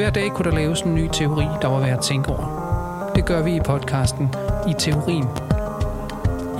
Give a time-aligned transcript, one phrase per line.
[0.00, 3.12] Hver dag kunne der laves en ny teori, der var værd at tænke over.
[3.14, 4.34] Det gør vi i podcasten
[4.68, 5.28] I Teorien.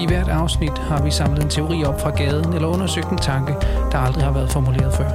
[0.00, 3.53] I hvert afsnit har vi samlet en teori op fra gaden eller undersøgt en tanke,
[3.93, 5.11] der aldrig har været formuleret før.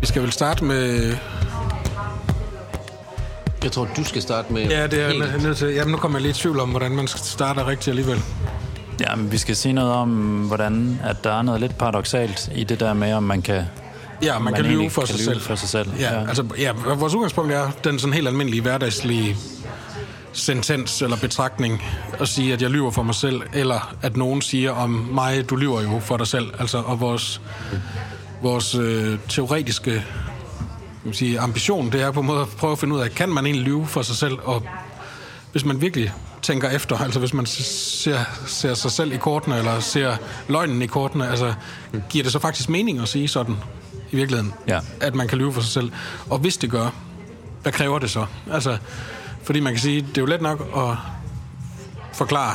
[0.00, 1.12] Vi skal vel starte med...
[3.66, 4.68] Jeg tror, du skal starte med...
[4.68, 5.68] Ja, det er helt- jeg nødt til.
[5.68, 8.22] Jamen, nu kommer jeg lidt i tvivl om, hvordan man starter rigtigt alligevel.
[9.00, 10.08] Ja, men vi skal sige noget om,
[10.46, 13.62] hvordan at der er noget lidt paradoxalt i det der med, om man kan,
[14.22, 15.40] Ja, man, kan lyve for kan sig lyve selv.
[15.40, 15.88] For sig selv.
[15.98, 19.36] Ja, ja, altså, ja, vores udgangspunkt er den sådan helt almindelige hverdagslige
[20.32, 21.82] sentens eller betragtning
[22.20, 25.56] at sige, at jeg lyver for mig selv, eller at nogen siger om mig, du
[25.56, 26.46] lyver jo for dig selv.
[26.58, 27.40] Altså, og vores,
[28.42, 30.04] vores øh, teoretiske
[31.06, 33.28] man sige, ambition, det er på en måde at prøve at finde ud af, kan
[33.28, 34.62] man egentlig lyve for sig selv, og
[35.52, 39.80] hvis man virkelig tænker efter, altså hvis man ser, ser sig selv i kortene, eller
[39.80, 40.16] ser
[40.48, 41.54] løgnen i kortene, altså
[42.10, 43.56] giver det så faktisk mening at sige sådan
[44.10, 44.80] i virkeligheden, Ja.
[45.00, 45.92] at man kan lyve for sig selv?
[46.30, 46.88] Og hvis det gør,
[47.62, 48.26] hvad kræver det så?
[48.52, 48.78] Altså,
[49.42, 50.96] fordi man kan sige, det er jo let nok at
[52.12, 52.54] forklare,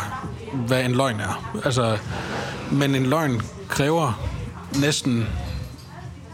[0.67, 1.51] hvad en løgn er.
[1.65, 1.97] Altså,
[2.71, 4.27] men en løgn kræver
[4.79, 5.27] næsten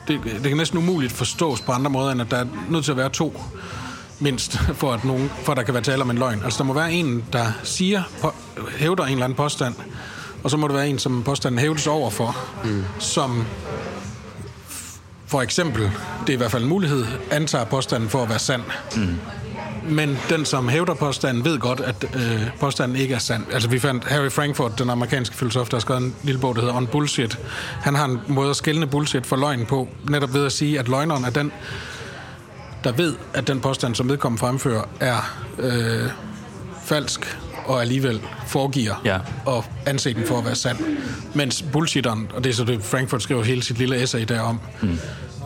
[0.08, 2.92] det, det kan næsten umuligt forstås på andre måder, end at der er nødt til
[2.92, 3.42] at være to
[4.20, 6.42] mindst, for at, nogen, for at der kan være tale om en løgn.
[6.44, 8.34] Altså, der må være en, der siger, på,
[8.78, 9.76] hævder en eller anden påstand,
[10.44, 12.84] og så må der være en, som påstanden hævdes overfor, mm.
[13.00, 13.46] som
[15.28, 15.92] for eksempel,
[16.22, 18.62] det er i hvert fald en mulighed, antager påstanden for at være sand.
[18.96, 19.16] Mm.
[19.90, 23.44] Men den, som hævder påstanden, ved godt, at øh, påstanden ikke er sand.
[23.54, 26.62] Altså, vi fandt Harry Frankfurt, den amerikanske filosof, der har skrevet en lille bog, der
[26.62, 27.40] hedder On Bullshit.
[27.82, 30.88] Han har en måde at skælne bullshit for løgn på, netop ved at sige, at
[30.88, 31.52] løgneren er den,
[32.84, 36.10] der ved, at den påstand, som vedkommende fremfører, er øh,
[36.86, 39.18] falsk, og alligevel foregiver Ja.
[39.46, 40.78] og anse den for at være sand.
[41.34, 45.00] Mens bullshitteren, og det er så det, Frankfurt skriver hele sit lille essay derom, mm.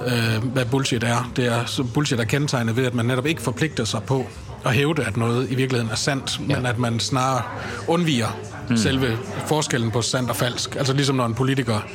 [0.07, 1.31] Øh, hvad bullshit er.
[1.35, 4.25] Det er så bullshit er kendetegnet ved, at man netop ikke forpligter sig på
[4.65, 6.55] at hævde, at noget i virkeligheden er sandt, ja.
[6.55, 7.41] men at man snarere
[7.87, 8.37] undviger
[8.69, 8.77] mm.
[8.77, 9.17] selve
[9.47, 10.75] forskellen på sandt og falsk.
[10.75, 11.87] Altså ligesom når en politiker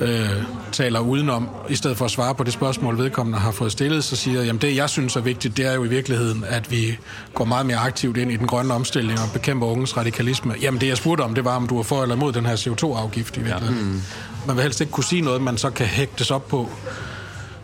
[0.00, 0.28] øh,
[0.72, 4.16] taler udenom, i stedet for at svare på det spørgsmål, vedkommende har fået stillet, så
[4.16, 6.98] siger jeg, jamen det jeg synes er vigtigt, det er jo i virkeligheden, at vi
[7.34, 10.54] går meget mere aktivt ind i den grønne omstilling og bekæmper unges radikalisme.
[10.60, 12.56] Jamen det jeg spurgte om, det var, om du er for eller imod den her
[12.56, 13.76] CO2-afgift i virkeligheden.
[13.86, 13.92] Ja.
[13.92, 14.02] Mm.
[14.46, 16.70] Man vil helst ikke kunne sige noget, man så kan hægtes op på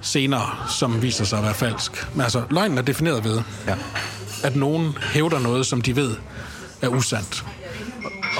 [0.01, 0.47] senere,
[0.79, 2.07] som viser sig at være falsk.
[2.15, 3.75] Men altså, løgnen er defineret ved, Ja.
[4.43, 6.15] at nogen hævder noget, som de ved
[6.83, 7.45] er usandt.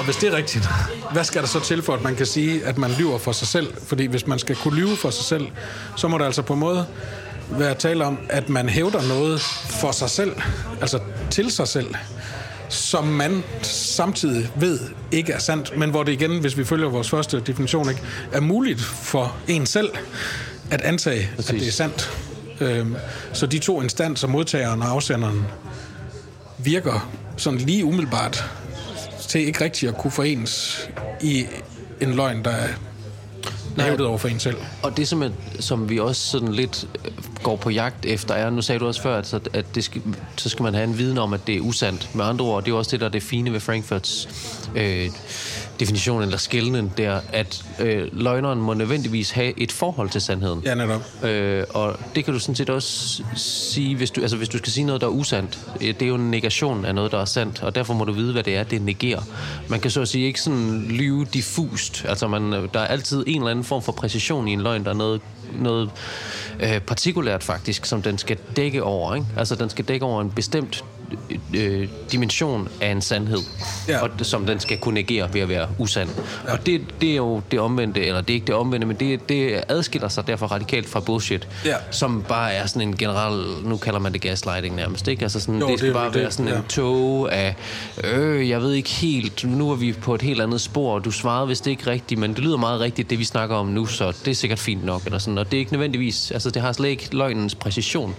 [0.07, 0.69] Hvis det er rigtigt,
[1.11, 3.47] hvad skal der så til for, at man kan sige, at man lyver for sig
[3.47, 3.73] selv?
[3.83, 5.47] Fordi hvis man skal kunne lyve for sig selv,
[5.95, 6.85] så må der altså på en måde
[7.49, 9.41] være tale om, at man hævder noget
[9.81, 10.35] for sig selv,
[10.81, 11.95] altså til sig selv,
[12.69, 14.79] som man samtidig ved
[15.11, 18.01] ikke er sandt, men hvor det igen, hvis vi følger vores første definition, ikke,
[18.31, 19.89] er muligt for en selv
[20.71, 21.49] at antage, Præcis.
[21.49, 22.11] at det er sandt.
[22.59, 22.95] Øhm,
[23.33, 25.45] så de to instanser, modtageren og afsenderen,
[26.57, 28.49] virker sådan lige umiddelbart
[29.27, 30.79] til ikke rigtigt at kunne forenes
[31.21, 31.45] i
[32.01, 32.67] en løgn, der er
[33.85, 34.57] hævdet over for en selv.
[34.83, 35.29] Og det, som, er,
[35.59, 37.11] som vi også sådan lidt øh,
[37.43, 40.01] går på jagt efter, er, nu sagde du også før, at, så- at det skal,
[40.37, 42.15] så skal man have en viden om, at det er usandt.
[42.15, 44.29] Med andre ord, det er også det, der er det fine ved Frankfurts
[44.75, 45.09] øh,
[45.79, 50.61] definition, eller skældnen, det er, at øh, løgneren må nødvendigvis have et forhold til sandheden.
[50.65, 51.01] Ja, netop.
[51.23, 54.71] Øh, og det kan du sådan set også sige, hvis du, altså hvis du skal
[54.71, 55.59] sige noget, der er usandt.
[55.79, 58.33] Det er jo en negation af noget, der er sandt, og derfor må du vide,
[58.33, 59.21] hvad det er, det negerer.
[59.69, 62.05] Man kan så at sige ikke sådan lyve diffust.
[62.07, 64.83] Altså man, der er altid en eller anden form for præcision i en løgn.
[64.83, 65.21] Der er noget,
[65.59, 65.89] noget
[66.59, 69.15] øh, partikulært faktisk, som den skal dække over.
[69.15, 69.27] Ikke?
[69.37, 70.83] Altså den skal dække over en bestemt
[71.55, 73.39] øh, dimension af en sandhed,
[73.87, 74.01] Ja.
[74.03, 76.09] og, som den skal kunne negere ved at være usand.
[76.47, 76.53] Ja.
[76.53, 79.29] Og det, det er jo det omvendte, eller det er ikke det omvendte, men det,
[79.29, 81.75] det adskiller sig derfor radikalt fra bullshit, Ja.
[81.91, 85.23] som bare er sådan en generel, nu kalder man det gaslighting nærmest, ikke?
[85.23, 86.57] Altså sådan, Jo, det skal det bare vel være det, sådan ja.
[86.57, 87.55] en tog af,
[88.03, 91.11] øh, jeg ved ikke helt, nu er vi på et helt andet spor, og du
[91.11, 94.11] svarede vist ikke rigtigt, men det lyder meget rigtigt, det vi snakker om nu, så
[94.25, 96.71] det er sikkert fint nok, eller sådan, og det er ikke nødvendigvis, altså det har
[96.73, 98.15] slet ikke løgnens præcision.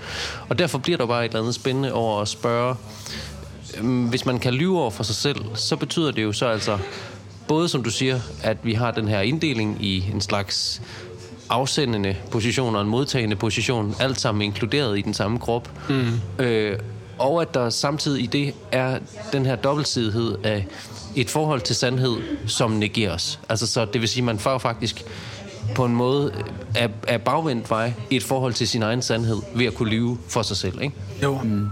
[0.48, 2.74] Og derfor bliver der bare et eller andet spændende over at spørge,
[3.82, 6.78] hvis man kan lyve over for sig selv, så betyder det jo så altså,
[7.48, 10.82] både som du siger, at vi har den her inddeling i en slags
[11.48, 15.70] afsendende position og en modtagende position, alt sammen inkluderet i den samme krop.
[15.88, 16.44] Mm.
[16.44, 16.78] Øh,
[17.18, 18.98] og at der samtidig i det er
[19.32, 20.66] den her dobbeltsidighed af
[21.16, 22.16] et forhold til sandhed,
[22.46, 23.40] som negeres.
[23.48, 25.04] Altså så det vil sige, man får faktisk
[25.74, 26.32] på en måde
[26.74, 30.18] af, af bagvendt vej i et forhold til sin egen sandhed ved at kunne lyve
[30.28, 30.82] for sig selv.
[30.82, 30.94] Ikke?
[31.22, 31.38] Jo.
[31.42, 31.68] Mm.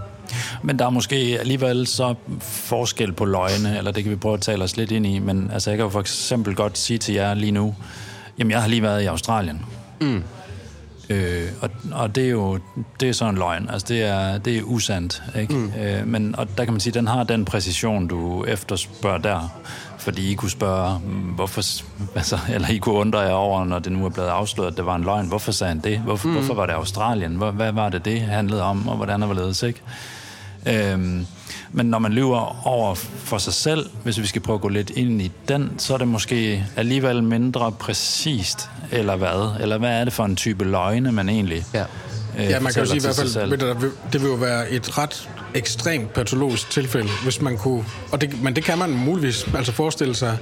[0.63, 4.41] Men der er måske alligevel så forskel på løgne, eller det kan vi prøve at
[4.41, 7.13] tale os lidt ind i, men altså, jeg kan jo for eksempel godt sige til
[7.13, 7.75] jer lige nu,
[8.39, 9.65] jamen jeg har lige været i Australien.
[10.01, 10.23] Mm.
[11.09, 12.59] Øh, og, og det er jo
[12.99, 13.69] det er sådan en løgn.
[13.69, 15.23] Altså det er, det er usandt.
[15.39, 15.53] Ikke?
[15.53, 15.71] Mm.
[15.79, 19.59] Øh, men og der kan man sige, den har den præcision, du efterspørger der.
[20.07, 21.61] Fordi I kunne spørge, mm, hvorfor,
[22.15, 24.85] altså, eller I kunne undre jer over, når det nu er blevet afsløret, at det
[24.85, 25.27] var en løgn.
[25.27, 25.99] Hvorfor sagde han det?
[25.99, 26.33] Hvorfor, mm.
[26.33, 27.35] hvorfor var det Australien?
[27.35, 29.81] Hvor, hvad var det, det handlede om, og hvordan det var ledes, ikke?
[30.65, 31.25] Øhm,
[31.71, 34.89] men når man lyver over for sig selv, hvis vi skal prøve at gå lidt
[34.89, 39.61] ind i den, så er det måske alligevel mindre præcist, eller hvad?
[39.61, 41.83] Eller hvad er det for en type løgne, man egentlig ja.
[42.37, 44.97] Øh, ja, man kan jo sige i hvert fald, det, det vil jo være et
[44.97, 49.71] ret ekstremt patologisk tilfælde, hvis man kunne, og det, men det kan man muligvis altså
[49.71, 50.37] forestille sig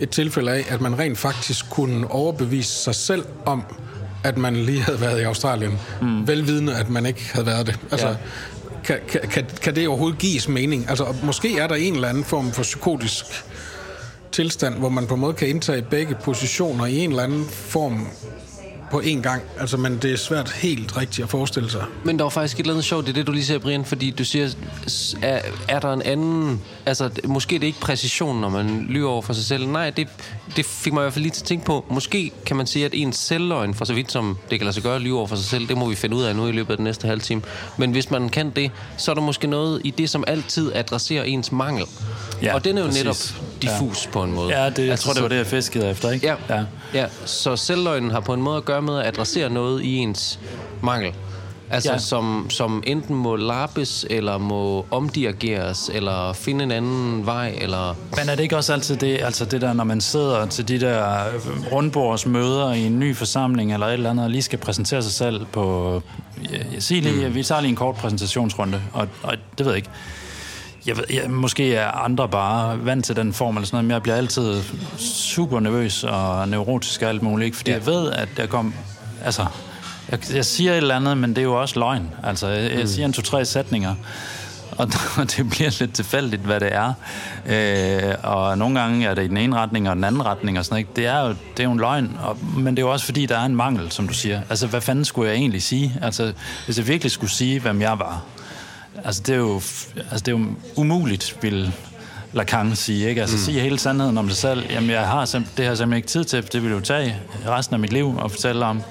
[0.00, 3.62] et tilfælde af, at man rent faktisk kunne overbevise sig selv om,
[4.24, 6.28] at man lige havde været i Australien, mm.
[6.28, 7.78] velvidende, at man ikke havde været det.
[7.90, 8.14] Altså, ja
[8.84, 8.98] kan,
[9.30, 10.88] kan, kan det overhovedet gives mening?
[10.88, 13.24] Altså, måske er der en eller anden form for psykotisk
[14.32, 18.08] tilstand, hvor man på en måde kan indtage begge positioner i en eller anden form
[18.90, 19.42] på én gang.
[19.60, 21.84] Altså, men det er svært helt rigtigt at forestille sig.
[22.04, 23.84] Men der var faktisk et eller andet sjovt, det er det, du lige siger, Brian,
[23.84, 24.48] fordi du siger,
[25.22, 26.60] er, er der en anden...
[26.86, 29.66] Altså, måske det er ikke præcision, når man lyver over for sig selv.
[29.66, 30.08] Nej, det,
[30.56, 31.84] det fik mig i hvert fald lige til at tænke på.
[31.90, 34.82] Måske kan man sige, at ens selvløgn, for så vidt som det kan lade sig
[34.82, 36.52] gøre at lyve over for sig selv, det må vi finde ud af nu i
[36.52, 37.42] løbet af den næste halve time.
[37.76, 41.24] Men hvis man kan det, så er der måske noget i det, som altid adresserer
[41.24, 41.84] ens mangel.
[42.42, 43.04] Ja, og den er jo præcis.
[43.04, 44.10] netop diffus ja.
[44.10, 44.62] på en måde.
[44.62, 46.26] Ja, det, jeg altså, tror, det var det, jeg fiskede efter, ikke?
[46.26, 46.64] Ja, ja.
[46.94, 47.06] ja.
[47.24, 50.40] så selvløgnen har på en måde at gøre med at adressere noget i ens
[50.82, 51.12] mangel.
[51.70, 51.98] Altså, ja.
[51.98, 57.94] som, som enten må lappes, eller må omdirigeres, eller finde en anden vej, eller...
[58.16, 60.80] Men er det ikke også altid det, altså det der, når man sidder til de
[60.80, 61.24] der
[61.72, 65.46] rundbordsmøder i en ny forsamling, eller et eller andet, og lige skal præsentere sig selv
[65.52, 66.02] på...
[66.52, 67.34] Jeg siger lige, mm.
[67.34, 69.90] vi tager lige en kort præsentationsrunde, og, og det ved jeg ikke
[70.86, 73.90] jeg ved, jeg, måske er andre bare vant til den form eller sådan noget, men
[73.90, 74.62] jeg bliver altid
[74.98, 77.56] super nervøs og neurotisk og alt muligt, ikke?
[77.56, 77.76] fordi ja.
[77.76, 78.74] jeg ved, at jeg kom,
[79.24, 79.46] altså,
[80.10, 82.10] jeg, jeg siger et eller andet, men det er jo også løgn.
[82.22, 82.86] Altså, jeg, jeg mm.
[82.86, 83.94] siger en to-tre sætninger,
[84.70, 84.88] og,
[85.18, 86.92] og det bliver lidt tilfældigt, hvad det er.
[87.46, 90.64] Øh, og nogle gange er det i den ene retning og den anden retning og
[90.64, 90.96] sådan noget.
[90.96, 93.26] Det er jo, det er jo en løgn, og, men det er jo også fordi,
[93.26, 94.40] der er en mangel, som du siger.
[94.50, 95.94] Altså, hvad fanden skulle jeg egentlig sige?
[96.02, 96.32] Altså,
[96.64, 98.22] hvis jeg virkelig skulle sige, hvem jeg var,
[99.04, 100.46] altså det er jo, altså det er jo
[100.76, 101.72] umuligt, vil
[102.32, 103.20] Lacan sige, ikke?
[103.20, 103.42] Altså mm.
[103.42, 104.70] sige hele sandheden om sig selv.
[104.70, 107.16] Jamen, jeg har det har simpelthen ikke tid til, det vil jo tage
[107.46, 108.82] resten af mit liv og fortælle om.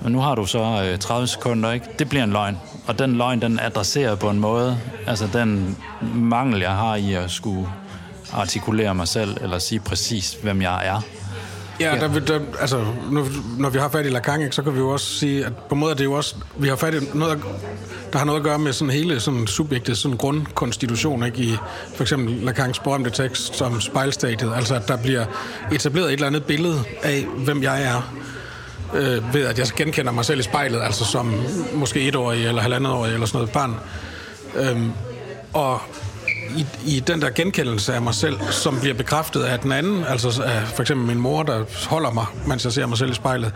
[0.00, 1.86] Men nu har du så øh, 30 sekunder, ikke?
[1.98, 2.58] Det bliver en løgn.
[2.86, 5.76] Og den løgn, den adresserer på en måde, altså den
[6.14, 7.68] mangel, jeg har i at skulle
[8.32, 11.00] artikulere mig selv, eller sige præcis, hvem jeg er.
[11.80, 12.00] Ja, ja.
[12.00, 13.26] Der, der, altså, nu,
[13.58, 15.80] når vi har fat i Lacan, så kan vi jo også sige, at på en
[15.80, 17.42] måde er det jo også, vi har fat i noget,
[18.12, 21.38] der har noget at gøre med sådan hele sådan subjektet, sådan grundkonstitution, ikke?
[21.38, 21.56] i
[21.94, 25.24] for eksempel Lacans berømte tekst som spejlstadiet, altså at der bliver
[25.72, 28.14] etableret et eller andet billede af, hvem jeg er,
[28.94, 31.34] øh, ved at jeg genkender mig selv i spejlet, altså som
[31.74, 33.74] måske etårig eller halvandet år eller sådan noget barn.
[34.56, 34.92] Øhm,
[35.52, 35.80] og
[36.56, 36.66] i,
[36.96, 40.62] i den der genkendelse af mig selv, som bliver bekræftet af den anden, altså af
[40.62, 43.52] for eksempel min mor, der holder mig, mens jeg ser mig selv i spejlet,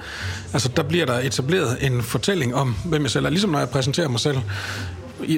[0.53, 3.69] altså der bliver der etableret en fortælling om, hvem jeg selv er, ligesom når jeg
[3.69, 4.39] præsenterer mig selv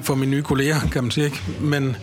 [0.03, 1.41] for mine nye kolleger, kan man sige, ikke?
[1.61, 1.97] Men,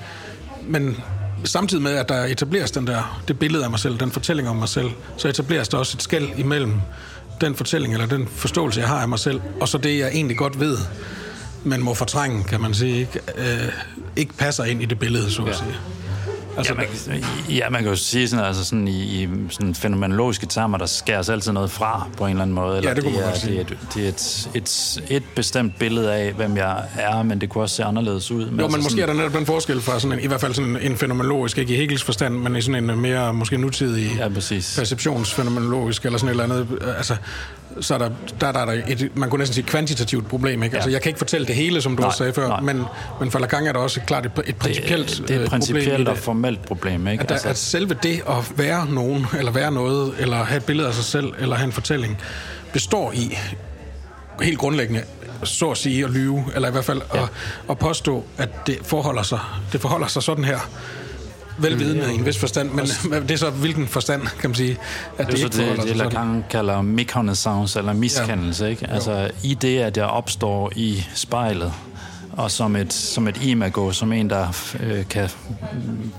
[0.68, 0.98] men
[1.44, 4.56] samtidig med, at der etableres den der, det billede af mig selv, den fortælling om
[4.56, 6.74] mig selv, så etableres der også et skæld imellem
[7.42, 10.38] den fortælling, eller den forståelse, jeg har af mig selv, og så det, jeg egentlig
[10.38, 10.78] godt ved,
[11.64, 13.72] man må fortrænge, kan man sige, ikke, øh,
[14.16, 15.54] ikke passer ind i det billede, så at ja.
[15.54, 15.76] sige.
[16.58, 19.76] Altså, ja, man, kan, ja, man kan jo sige sådan, altså sådan i, i sådan
[19.76, 22.78] fænomenologiske termer, der skæres altid noget fra på en eller anden måde.
[22.78, 23.52] Eller ja, det kunne det man er, sige.
[23.54, 27.42] Det er, et, det er et, et, et bestemt billede af, hvem jeg er, men
[27.42, 28.46] det kunne også se anderledes ud.
[28.46, 30.28] Men jo, altså men måske sådan, er der netop en forskel fra sådan en, i
[30.28, 33.58] hvert fald sådan en fænomenologisk, ikke i Hegels forstand, men i sådan en mere måske
[33.58, 36.68] nutidig ja, perceptionsfænomenologisk eller sådan et eller andet.
[36.98, 37.16] Altså,
[37.80, 38.10] så er der,
[38.42, 40.64] der, der er der et, man kunne næsten sige kvantitativt problem.
[40.64, 40.74] Ikke?
[40.74, 40.78] Ja.
[40.78, 42.62] Altså, jeg kan ikke fortælle det hele, som du nej, sagde før, nej.
[42.62, 42.84] men,
[43.20, 45.50] men for Lacan er der også klart et, et principielt det, det er et øh,
[45.50, 47.08] principielt og formelt problem.
[47.08, 47.24] Ikke?
[47.24, 47.50] At, der, altså.
[47.50, 51.04] at selve det at være nogen, eller være noget, eller have et billede af sig
[51.04, 52.18] selv, eller have en fortælling,
[52.74, 53.38] består i
[54.42, 55.04] helt grundlæggende
[55.44, 57.24] så at sige at lyve, eller i hvert fald ja.
[57.24, 57.30] at,
[57.70, 59.40] at påstå, at det forholder sig,
[59.72, 60.60] det forholder sig sådan her
[61.58, 62.86] velvidende mm, i en vis forstand, men
[63.28, 64.78] det er så hvilken forstand, kan man sige,
[65.18, 68.70] at det, det ikke det, det, Lacan kalder méconnaissance, eller miskendelse, ja.
[68.70, 68.90] ikke?
[68.90, 71.74] Altså i det, at jeg opstår i spejlet,
[72.32, 75.30] og som et, som et imago, som en, der øh, kan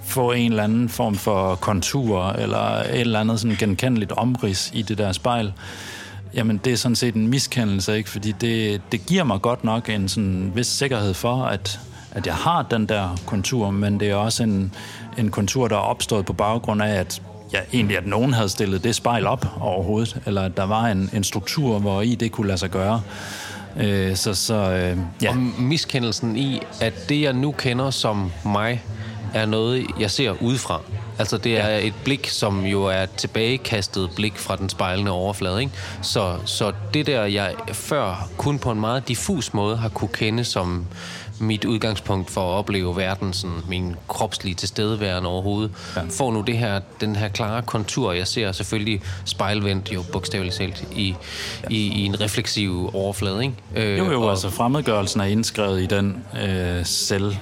[0.04, 4.83] få en eller anden form for kontur, eller et eller andet sådan genkendeligt omrids i
[4.83, 5.52] det der spejl,
[6.35, 8.11] jamen det er sådan set en miskendelse, ikke?
[8.11, 11.81] fordi det, det giver mig godt nok en sådan vis sikkerhed for, at
[12.14, 14.75] at jeg har den der kontur, men det er også en,
[15.19, 18.85] en kontur, der er opstået på baggrund af, at ja, egentlig at nogen havde stillet
[18.85, 22.47] det spejl op overhovedet, eller at der var en, en struktur, hvor i det kunne
[22.47, 23.02] lade sig gøre.
[23.76, 25.31] Øh, så, så øh, ja.
[25.31, 28.83] Og miskendelsen i, at det, jeg nu kender som mig,
[29.35, 30.81] er noget, jeg ser udefra.
[31.19, 35.61] Altså det er et blik, som jo er et tilbagekastet blik fra den spejlende overflade.
[35.61, 35.73] Ikke?
[36.02, 40.45] Så, så det der, jeg før kun på en meget diffus måde har kunne kende
[40.45, 40.87] som
[41.39, 46.03] mit udgangspunkt for at opleve verden, sådan min kropslige tilstedeværende overhovedet, ja.
[46.11, 48.12] får nu det her, den her klare kontur.
[48.12, 51.15] Jeg ser selvfølgelig spejlvendt jo bogstaveligt talt i,
[51.62, 51.69] ja.
[51.71, 53.43] i, i en refleksiv overflade.
[53.43, 53.55] Ikke?
[53.93, 57.37] Øh, jo, jo, og, altså fremmedgørelsen er indskrevet i den øh, selv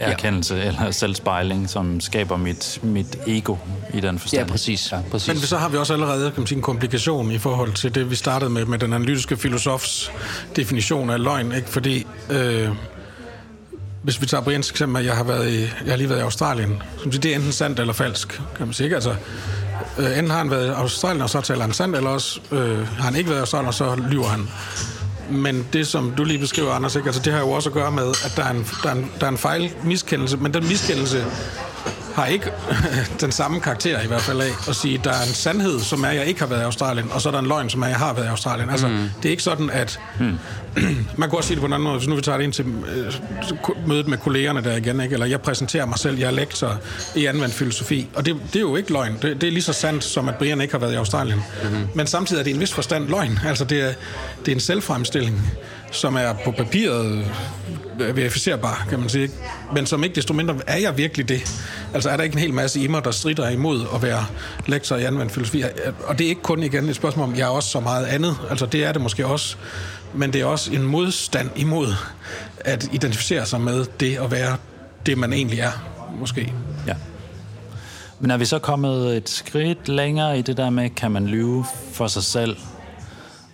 [0.00, 0.66] erkendelse ja.
[0.66, 3.56] eller selvspejling, som skaber mit, mit ego
[3.94, 4.46] i den forstand.
[4.46, 4.92] Ja, præcis.
[4.92, 5.00] Ja.
[5.10, 5.28] præcis.
[5.28, 8.10] Men så har vi også allerede kan man sige, en komplikation i forhold til det,
[8.10, 10.12] vi startede med, med den analytiske filosofs
[10.56, 11.68] definition af løgn, ikke?
[11.68, 12.06] fordi...
[12.30, 12.68] Øh,
[14.02, 16.82] hvis vi tager Brians eksempel, jeg har, været i, jeg har lige været i Australien.
[17.02, 18.84] Som siger, det er enten sandt eller falsk, kan man sige.
[18.84, 18.94] Ikke?
[18.94, 19.14] Altså,
[19.98, 22.88] øh, enten har han været i Australien, og så taler han sandt, eller også øh,
[22.88, 24.48] har han ikke været i Australien, og så lyver han.
[25.30, 27.06] Men det, som du lige beskriver, Anders, ikke?
[27.06, 29.10] Altså, det har jo også at gøre med, at der er en, der er en,
[29.20, 31.24] der er en fejl miskendelse, men den miskendelse
[32.20, 32.50] har ikke
[33.24, 36.04] den samme karakter i hvert fald af at sige, at der er en sandhed, som
[36.04, 37.82] er, at jeg ikke har været i Australien, og så er der en løgn, som
[37.82, 38.70] er, at jeg har været i Australien.
[38.70, 39.10] Altså, mm.
[39.22, 40.00] det er ikke sådan, at...
[40.20, 40.38] Mm.
[41.18, 42.52] man kan også sige det på en anden måde, hvis nu vi tager det ind
[42.52, 43.12] til øh,
[43.86, 45.12] mødet med kollegerne der igen, ikke?
[45.12, 46.80] eller jeg præsenterer mig selv, jeg er lektor
[47.14, 49.18] i anvendt filosofi, og det, det er jo ikke løgn.
[49.22, 51.42] Det, det er lige så sandt, som at Brian ikke har været i Australien.
[51.62, 51.68] Mm.
[51.94, 53.38] Men samtidig er det en vis forstand løgn.
[53.46, 53.92] Altså, det er,
[54.44, 55.52] det er en selvfremstilling
[55.90, 57.26] som er på papiret
[58.00, 59.30] øh, verificerbar, kan man sige.
[59.74, 61.62] Men som ikke desto mindre, er jeg virkelig det?
[61.94, 64.26] Altså er der ikke en hel masse i mig, der strider imod at være
[64.66, 65.64] lektor i anvendt filosofi?
[66.04, 68.36] Og det er ikke kun igen et spørgsmål om, jeg er også så meget andet.
[68.50, 69.56] Altså det er det måske også.
[70.14, 71.86] Men det er også en modstand imod
[72.60, 74.56] at identificere sig med det at være
[75.06, 75.70] det, man egentlig er,
[76.18, 76.52] måske.
[76.86, 76.94] Ja.
[78.20, 81.64] Men er vi så kommet et skridt længere i det der med, kan man lyve
[81.92, 82.56] for sig selv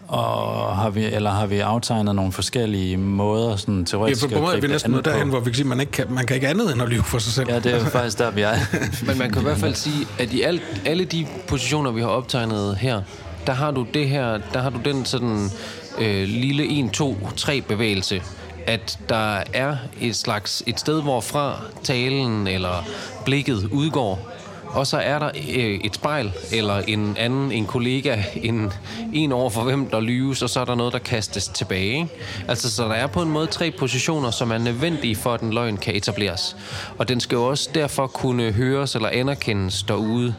[0.09, 4.41] og har vi, eller har vi aftegnet nogle forskellige måder, sådan teoretisk ja, på, på
[4.41, 6.49] måde er vi næsten derhen, hvor vi kan sige, man, ikke kan, man kan ikke
[6.49, 7.49] andet end at lyve for sig selv.
[7.51, 8.55] Ja, det er faktisk der, vi er.
[9.07, 12.09] Men man kan i hvert fald sige, at i alt, alle de positioner, vi har
[12.09, 13.03] optegnet her,
[13.47, 15.51] der har du det her, der har du den sådan
[15.99, 18.23] øh, lille 1, 2, 3 bevægelse,
[18.67, 22.85] at der er et slags et sted, hvorfra talen eller
[23.25, 24.33] blikket udgår,
[24.77, 28.73] og så er der øh, et spejl, eller en anden, en kollega, en,
[29.13, 31.95] en over for hvem der lyves, og så er der noget, der kastes tilbage.
[31.95, 32.09] Ikke?
[32.49, 35.53] Altså, så der er på en måde tre positioner, som er nødvendige for, at en
[35.53, 36.57] løgn kan etableres.
[36.99, 40.35] Og den skal jo også derfor kunne høres eller anerkendes derude.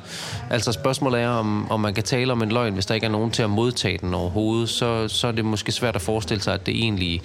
[0.50, 3.12] Altså, spørgsmålet er, om, om man kan tale om en løgn, hvis der ikke er
[3.12, 6.54] nogen til at modtage den overhovedet, så, så er det måske svært at forestille sig,
[6.54, 7.22] at det egentlig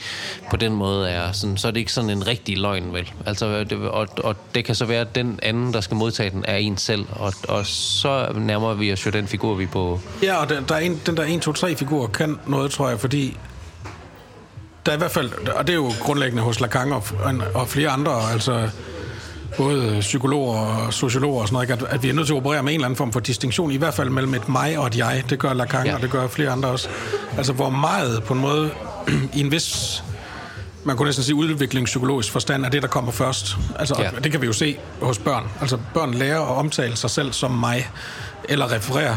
[0.50, 3.12] på den måde er sådan, så er det ikke sådan en rigtig løgn, vel?
[3.26, 6.44] Altså, det, og, og det kan så være, at den anden, der skal modtage den,
[6.48, 10.00] er en selv, og, og så nærmer vi os jo den figur, vi er på.
[10.22, 13.36] Ja, og den, der er en, den der 1-2-3-figur kan noget, tror jeg, fordi
[14.86, 17.04] der er i hvert fald, og det er jo grundlæggende hos Lacan og,
[17.54, 18.68] og flere andre, altså
[19.56, 22.62] både psykologer og sociologer og sådan noget, at, at vi er nødt til at operere
[22.62, 24.99] med en eller anden form for distinktion, i hvert fald mellem et mig og et
[24.99, 25.25] jeg.
[25.30, 25.94] Det gør Lacan, ja.
[25.94, 26.88] og det gør flere andre også.
[27.37, 28.71] Altså, hvor meget på en måde
[29.37, 30.02] i en vis
[30.85, 33.56] man kunne næsten sige udviklingspsykologisk forstand, er det, der kommer først.
[33.78, 34.11] Altså, ja.
[34.25, 35.44] Det kan vi jo se hos børn.
[35.61, 37.90] Altså, børn lærer at omtale sig selv som mig,
[38.49, 39.16] eller referere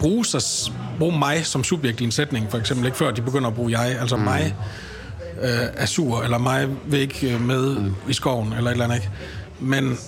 [0.00, 3.48] bruge, sig, bruge mig som subjekt i en sætning, for eksempel, ikke før de begynder
[3.48, 4.22] at bruge jeg, altså mm.
[4.22, 4.54] mig
[5.44, 7.94] øh, er sur, eller mig vil ikke øh, med mm.
[8.08, 9.10] i skoven, eller et eller andet, ikke?
[9.60, 9.98] Men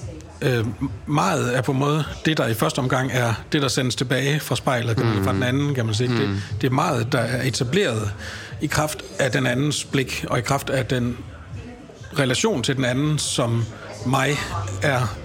[0.42, 0.66] øh,
[1.06, 4.40] meget er på en måde det, der i første omgang er det, der sendes tilbage
[4.40, 5.24] fra spejlet, kan man, mm.
[5.24, 6.08] fra den anden, kan man sige.
[6.08, 6.16] Mm.
[6.16, 8.12] Det, det er meget, der er etableret
[8.60, 11.16] i kraft af den andens blik, og i kraft af den
[12.18, 13.64] relation til den anden, som
[14.06, 14.30] mig
[14.82, 15.16] er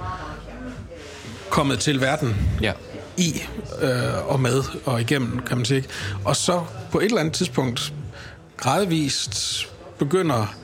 [1.50, 2.74] kommet til verden ja.
[3.18, 3.42] i
[3.82, 5.84] øh, og med og igennem, kan man sige.
[6.26, 7.94] Og så på et eller andet tidspunkt
[8.58, 9.68] gradvist
[10.02, 10.56] begynder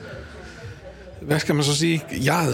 [1.20, 2.46] hvad skal man så sige, jeg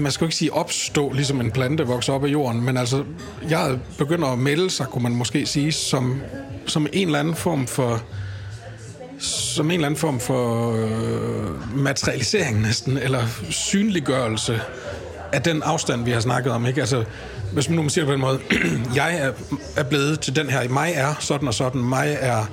[0.00, 3.04] man skal jo ikke sige opstå, ligesom en plante vokser op af jorden, men altså,
[3.48, 6.20] jeg begynder at melde sig, kunne man måske sige, som,
[6.66, 8.02] som en eller anden form for
[9.18, 14.60] som en eller anden form for øh, materialisering næsten, eller synliggørelse
[15.32, 16.66] af den afstand, vi har snakket om.
[16.66, 16.80] Ikke?
[16.80, 17.04] Altså,
[17.52, 18.40] hvis man nu siger det på den måde,
[19.00, 19.32] jeg er,
[19.76, 22.46] er blevet til den her, mig er sådan og sådan, mig er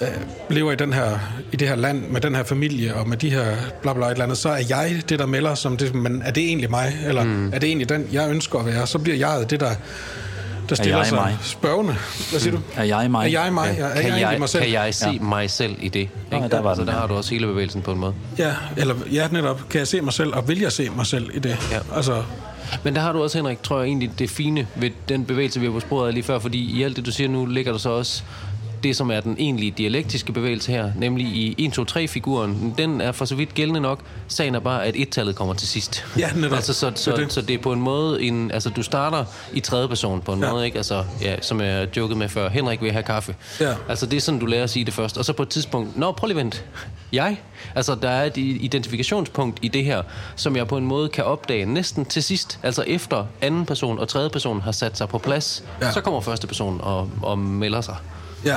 [0.00, 0.08] øh,
[0.50, 1.18] lever i, den her,
[1.52, 4.10] i det her land med den her familie og med de her bla bla et
[4.10, 6.96] eller andet, så er jeg det, der melder som det, men er det egentlig mig?
[7.06, 7.52] Eller mm.
[7.52, 8.86] er det egentlig den, jeg ønsker at være?
[8.86, 9.74] Så bliver jeg det, der
[10.70, 11.38] der stiller jeg sig mig?
[11.42, 11.94] spørgende.
[12.30, 12.62] Hvad siger du?
[12.76, 13.26] Er jeg mig?
[13.34, 13.76] Er jeg mig?
[13.78, 14.62] Ja, er Kan jeg, jeg, mig selv?
[14.62, 15.22] kan jeg se ja.
[15.22, 16.00] mig selv i det?
[16.00, 16.48] Ikke?
[16.50, 17.00] der var altså, den, der ja.
[17.00, 18.14] har du også hele bevægelsen på en måde.
[18.38, 19.68] Ja, eller ja, netop.
[19.70, 21.56] Kan jeg se mig selv, og vil jeg se mig selv i det?
[21.72, 21.78] Ja.
[21.96, 22.22] Altså,
[22.82, 25.66] Men der har du også, Henrik, tror jeg egentlig, det fine ved den bevægelse, vi
[25.66, 27.90] var på sporet lige før, fordi i alt det, du siger nu, ligger der så
[27.90, 28.22] også
[28.82, 32.74] det, som er den egentlige dialektiske bevægelse her, nemlig i 1-2-3-figuren.
[32.78, 34.00] Den er for så vidt gældende nok.
[34.28, 36.04] Sagen er bare, at et-tallet kommer til sidst.
[36.18, 36.52] Ja, netop.
[36.56, 38.50] altså, så, så, Det så det er på en måde en...
[38.50, 40.52] Altså, du starter i tredje person på en Ja.
[40.52, 40.76] måde, ikke?
[40.76, 42.48] Altså, ja, som jeg jokede med før.
[42.48, 43.34] Henrik vil have kaffe.
[43.60, 43.74] Ja.
[43.88, 45.18] Altså, det er sådan, du lærer at sige det først.
[45.18, 46.58] Og så på et tidspunkt, nå, prøv lige at vente.
[47.12, 47.36] Jeg?
[47.74, 50.02] Altså, der er et identifikationspunkt i det her,
[50.36, 52.58] som jeg på en måde kan opdage næsten til sidst.
[52.62, 55.92] Altså, efter anden person og tredje person har sat sig på plads, ja.
[55.92, 57.96] så kommer første person og, og melder sig.
[58.44, 58.56] Ja,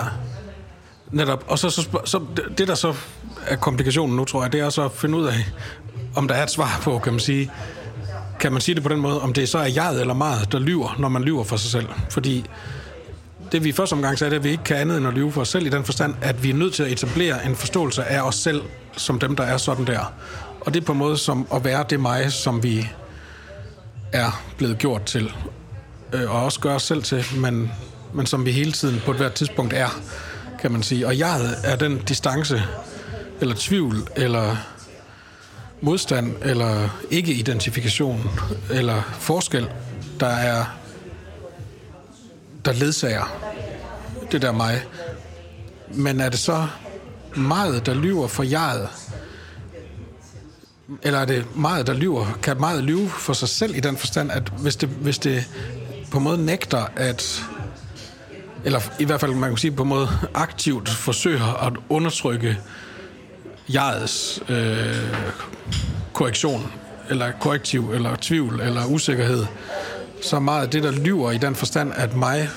[1.12, 1.44] netop.
[1.48, 2.22] Og så, så, så
[2.58, 2.94] det- der så
[3.48, 5.46] er komplikationen nu, tror jeg, det er så at finde ud af,
[6.16, 7.52] om der er et svar på, kan man sige,
[8.40, 10.60] kan man sige det på den måde, om det så er jeg eller meget, der
[10.60, 11.88] lyver, når man lyver for sig selv.
[12.10, 12.46] Fordi
[13.52, 15.14] det vi i første omgang sagde, det er, at vi ikke kan andet end at
[15.14, 17.56] lyve for os selv i den forstand, at vi er nødt til at etablere en
[17.56, 18.62] forståelse af os selv,
[18.98, 20.14] som dem, der er sådan der.
[20.62, 22.88] Og det er på en måde som at være det mig, som vi
[24.12, 25.32] er blevet gjort til.
[26.14, 27.72] Øh, og også gøre os selv til, men,
[28.14, 30.02] men som vi hele tiden på et hvert tidspunkt er,
[30.60, 31.08] kan man sige.
[31.08, 32.64] Og jeg er den distance,
[33.42, 34.56] eller tvivl, eller
[35.82, 38.30] modstand, eller ikke-identifikation,
[38.70, 39.70] eller forskel,
[40.20, 40.66] der er
[42.66, 43.54] der ledsager
[44.32, 44.86] det der mig.
[45.94, 46.68] Men er det så
[47.36, 48.90] meget, der lyver for jeget?
[51.02, 52.40] Eller er det meget, der lyver?
[52.44, 55.50] Kan meget lyve for sig selv i den forstand, at hvis det, hvis det
[56.12, 57.44] på en måde nægter at
[58.66, 62.58] eller i hvert fald man kan sige på en måde aktivt forsøger at undertrykke
[63.74, 65.14] jegets øh,
[66.14, 66.72] korrektion,
[67.10, 69.46] eller korrektiv, eller tvivl, eller usikkerhed,
[70.22, 72.50] så meget af det, der lyver i den forstand, at mig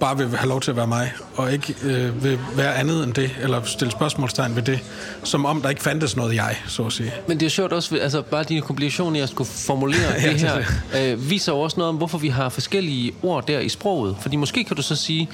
[0.00, 3.14] bare vil have lov til at være mig, og ikke øh, vil være andet end
[3.14, 4.80] det, eller stille spørgsmålstegn ved det,
[5.24, 7.12] som om der ikke fandtes noget jeg, så at sige.
[7.28, 10.40] Men det er sjovt også, altså bare din kombination i at skulle formulere Ja, det
[10.40, 10.50] det
[10.92, 14.16] her, øh, viser jo også noget om, hvorfor vi har forskellige ord der i sproget.
[14.20, 15.28] Fordi måske kan du så sige,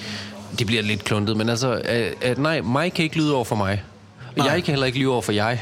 [0.59, 3.57] det bliver lidt kluntet, men altså, at, at nej, mig kan ikke lyde over for
[3.57, 3.83] mig.
[4.27, 4.47] Og Nej.
[4.47, 5.61] jeg kan heller ikke lyve over for jeg.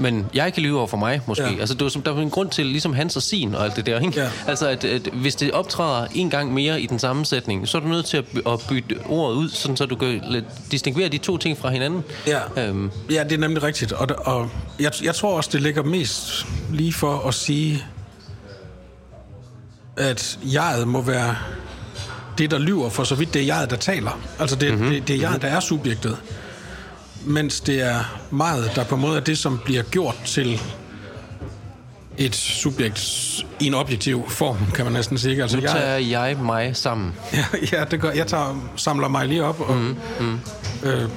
[0.00, 1.44] Men jeg kan lyve over for mig, måske.
[1.44, 1.60] Ja.
[1.60, 3.76] Altså, det var, som- der var en grund til, ligesom hans og sin og alt
[3.76, 4.20] det der, ikke?
[4.20, 4.30] Ja.
[4.46, 7.82] Altså, at, at, hvis det optræder en gang mere i den samme sætning, så er
[7.82, 11.36] du nødt til at, at bytte ordet ud, sådan så du kan distinguere de to
[11.36, 12.04] ting fra hinanden.
[12.26, 13.92] Ja, Øhm, ja det er nemlig rigtigt.
[13.92, 17.84] Og, og jeg, jeg tror også, det ligger mest lige for at sige,
[19.96, 21.36] at jeget må være
[22.38, 24.20] det, der lyver, for så vidt det er jeget, der taler.
[24.38, 24.90] Altså det, mm-hmm.
[24.90, 26.16] det, det er jeget, der er subjektet.
[27.24, 30.60] Mens det er meget, der på en måde er det, som bliver gjort til
[32.18, 33.00] et subjekt
[33.60, 35.42] i en objektiv form, kan man næsten sige.
[35.42, 37.14] Altså, nu jeg, tager jeg mig sammen.
[37.32, 39.60] Ja, ja det gør, jeg tager, samler mig lige op.
[39.60, 40.38] Og, mm, mm.
[40.82, 41.08] Øh,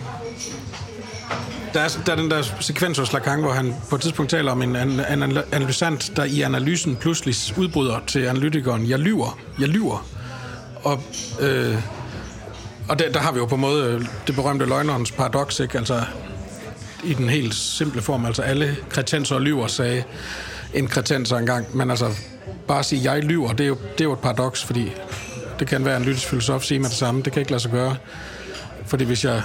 [1.73, 4.51] der, er, der er den der sekvens hos Lacan, hvor han på et tidspunkt taler
[4.51, 9.67] om en, an, en analysant, der i analysen pludselig udbryder til analytikeren, jeg lyver, jeg
[9.67, 10.05] lyver.
[10.83, 11.03] Og,
[11.39, 11.75] øh,
[12.89, 15.77] og der, der har vi jo på en måde øh, det berømte løgnerens paradoks, ikke?
[15.77, 16.01] Altså,
[17.03, 20.03] i den helt simple form, altså alle kretenser lyver, sagde
[20.73, 22.09] en kretenser engang, men altså
[22.67, 24.91] bare at sige, jeg lyver, det er jo, det er jo et paradoks, fordi
[25.59, 27.71] det kan være en lytisk filosof sige med det samme, det kan ikke lade sig
[27.71, 27.95] gøre.
[28.85, 29.41] Fordi hvis, jeg,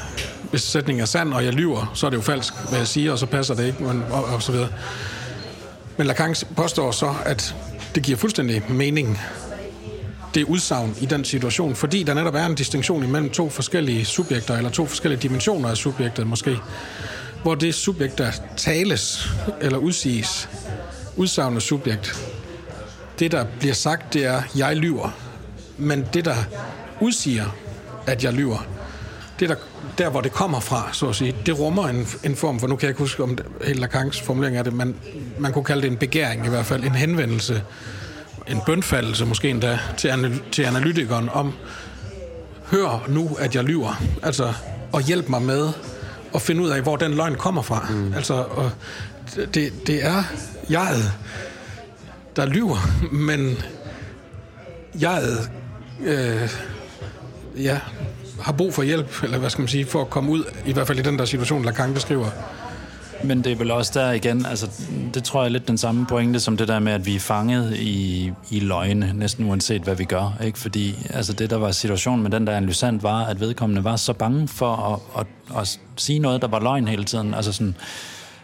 [0.51, 3.13] hvis sætningen er sand, og jeg lyver, så er det jo falsk, hvad jeg siger,
[3.13, 4.69] og så passer det ikke, men, og, og så videre.
[5.97, 7.55] Men Lacan påstår så, at
[7.95, 9.21] det giver fuldstændig mening,
[10.35, 14.57] det udsagn i den situation, fordi der netop er en distinktion imellem to forskellige subjekter,
[14.57, 16.57] eller to forskellige dimensioner af subjektet måske,
[17.43, 19.29] hvor det subjekt, der tales
[19.61, 20.49] eller udsiges,
[21.17, 22.31] udsagnet subjekt,
[23.19, 25.11] det der bliver sagt, det er, jeg lyver.
[25.77, 26.37] Men det der
[27.01, 27.57] udsiger,
[28.07, 28.67] at jeg lyver,
[29.41, 29.55] det der,
[29.99, 32.77] der hvor det kommer fra, så at sige, det rummer en, en form for, nu
[32.77, 34.97] kan jeg ikke huske om det, helt Lacans formulering af det, men
[35.39, 37.63] man kunne kalde det en begæring i hvert fald, en henvendelse,
[38.51, 41.53] en bønfaldelse måske endda til, anal- til analytikeren om,
[42.71, 44.53] hør nu, at jeg lyver, altså,
[44.93, 45.69] og hjælp mig med
[46.35, 47.87] at finde ud af, hvor den løgn kommer fra.
[47.91, 48.13] Mm.
[48.15, 48.71] Altså, og
[49.55, 50.23] det, det er
[50.71, 51.13] jeget,
[52.37, 53.59] der lyver, men
[55.03, 55.51] jeget
[56.05, 56.49] øh,
[57.57, 57.81] ja,
[58.41, 60.87] har brug for hjælp, eller hvad skal man sige, for at komme ud, i hvert
[60.87, 62.31] fald i den der situation, Lacan beskriver.
[63.25, 64.71] Men det er vel også der igen, altså
[65.15, 67.21] det tror jeg er lidt den samme pointe som det der med, at vi er
[67.21, 70.37] fanget i, i løgne, næsten uanset hvad vi gør.
[70.45, 70.59] Ikke?
[70.59, 74.13] Fordi altså det, der var situationen med den der analysant, var, at vedkommende var så
[74.13, 77.35] bange for at, at, at sige noget, der var løgn hele tiden.
[77.35, 77.75] Altså sådan,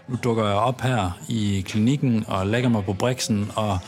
[0.09, 3.79] nu dukker jeg op her i klinikken og lægger mig på briksen, og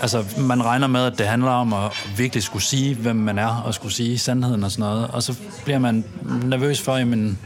[0.00, 3.62] altså, man regner med, at det handler om at virkelig skulle sige, hvem man er,
[3.64, 5.08] og skulle sige sandheden og sådan noget.
[5.12, 6.04] Og så bliver man
[6.44, 7.38] nervøs for, jamen,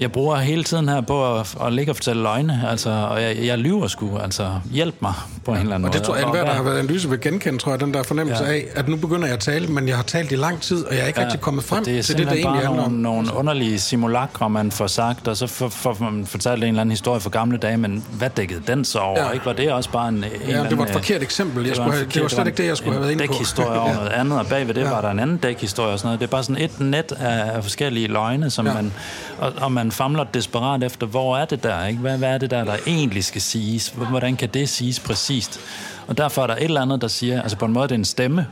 [0.00, 3.36] jeg bruger hele tiden her på at, at ligge og fortælle løgne, altså, og jeg,
[3.44, 5.12] jeg lyver sgu, altså hjælp mig
[5.44, 5.98] på en eller anden Og måde.
[5.98, 8.44] det tror jeg, enhver, der har været analyse vil genkende, tror jeg, den der fornemmelse
[8.44, 8.50] Ja.
[8.52, 10.94] af, at nu begynder jeg at tale, men jeg har talt i lang tid, og
[10.94, 11.26] jeg er ikke ja.
[11.26, 12.92] rigtig kommet frem det er til det, der egentlig handler om.
[12.92, 16.80] nogle, nogle underlige simulakrer, man får sagt, og så får, får man fortalt en eller
[16.80, 19.20] anden historie fra gamle dage, men hvad dækkede den så over?
[19.24, 19.30] Ja.
[19.30, 19.46] Ikke?
[19.46, 21.62] Var det også bare en, en Ja, eller det var et anden, forkert eksempel.
[21.62, 23.32] Jeg det skulle have, det var slet ikke det, jeg skulle have været inde på.
[23.32, 23.94] dækhistorie Ja.
[23.94, 24.90] noget andet, og bagved det Ja.
[24.90, 26.20] var der en anden dækhistorie og sådan noget.
[26.20, 28.74] Det er bare sådan et net af, af forskellige løgne, som Ja.
[28.74, 28.92] man,
[29.38, 31.86] og, og man famler desperat efter, hvor er det der?
[31.86, 32.00] Ikke?
[32.00, 33.88] Hvad, hvad er det der, der egentlig skal siges?
[33.88, 35.60] Hvordan kan det siges præcist?
[36.06, 37.98] Og derfor er der et eller andet, der siger, altså på en måde, det er
[37.98, 38.46] en stemme,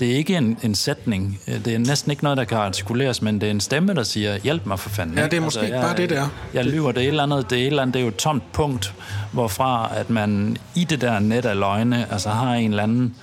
[0.00, 1.40] det er ikke en, en sætning.
[1.46, 4.38] Det er næsten ikke noget, der kan artikuleres, men det er en stemme, der siger,
[4.38, 5.18] hjælp mig for fanden.
[5.18, 6.28] Ja, det er måske jeg, bare det, det er.
[6.54, 8.08] Jeg lyver, det er et eller andet, det er, et eller andet, det er jo
[8.08, 8.94] et tomt punkt,
[9.32, 13.14] hvorfra at man i det der net af løgne, altså har en eller anden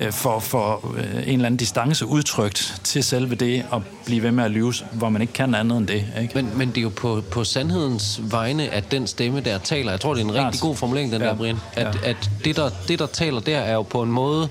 [0.00, 4.30] øh, for, for øh, en eller anden distance udtrykt til selve det at blive ved
[4.32, 6.04] med at lyve, hvor man ikke kan andet end det.
[6.20, 6.32] Ikke?
[6.34, 10.00] Men, men det er jo på, på sandhedens vegne, at den stemme, der taler, jeg
[10.00, 11.26] tror, det er en rigtig god formulering, den Ja.
[11.28, 12.10] der, Brian, at, Ja.
[12.10, 14.48] at det, der, det, der taler der, er jo på en måde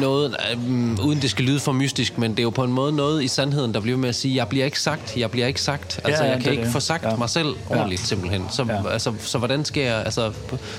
[0.00, 2.92] noget, um, uden det skal lyde for mystisk, men det er jo på en måde
[2.92, 5.60] noget i sandheden, der bliver med at sige, jeg bliver ikke sagt, jeg bliver ikke
[5.62, 6.00] sagt.
[6.04, 6.72] Altså, ja, jeg det kan ikke det.
[6.72, 7.16] få sagt Ja.
[7.16, 8.44] mig selv ordentligt, simpelthen.
[8.50, 8.92] Så, Ja.
[8.92, 10.32] altså, så hvordan skal jeg, altså,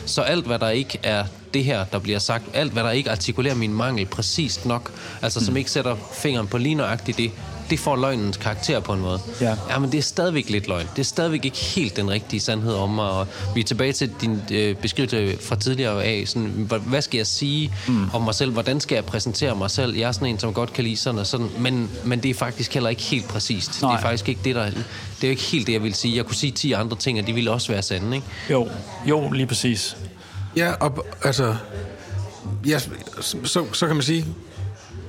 [0.06, 3.12] så alt, hvad der ikke er det her, der bliver sagt, alt, hvad der ikke
[3.12, 5.46] artikulerer min mangel præcist nok, altså, Mm.
[5.46, 7.32] som ikke sætter fingeren på lige nøjagtigt det,
[7.72, 9.20] det får løgnens karakter på en måde.
[9.42, 9.56] Ja.
[9.70, 10.88] Ja, men det er stadigvæk lidt løgn.
[10.96, 13.10] Det er stadigvæk ikke helt den rigtige sandhed om mig.
[13.10, 16.24] Og vi er tilbage til din øh, beskrivelse fra tidligere af.
[16.28, 18.10] Sådan, hvad, skal jeg sige mm.
[18.14, 18.52] om mig selv?
[18.52, 19.96] Hvordan skal jeg præsentere mig selv?
[19.96, 21.48] Jeg er sådan en, som godt kan lide sådan og sådan.
[21.60, 23.82] Men, men det er faktisk heller ikke helt præcist.
[23.82, 23.92] Nej.
[23.92, 24.66] Det er faktisk ikke det, der...
[24.66, 26.18] Det er jo ikke helt det, jeg vil sige.
[26.18, 28.28] Jeg kunne sige 10 andre ting, og de ville også være sande, ikke?
[28.50, 28.70] Jo,
[29.06, 29.98] jo, lige præcis.
[30.56, 31.56] Ja, og altså...
[32.66, 32.80] Ja,
[33.22, 34.26] så, så kan man sige,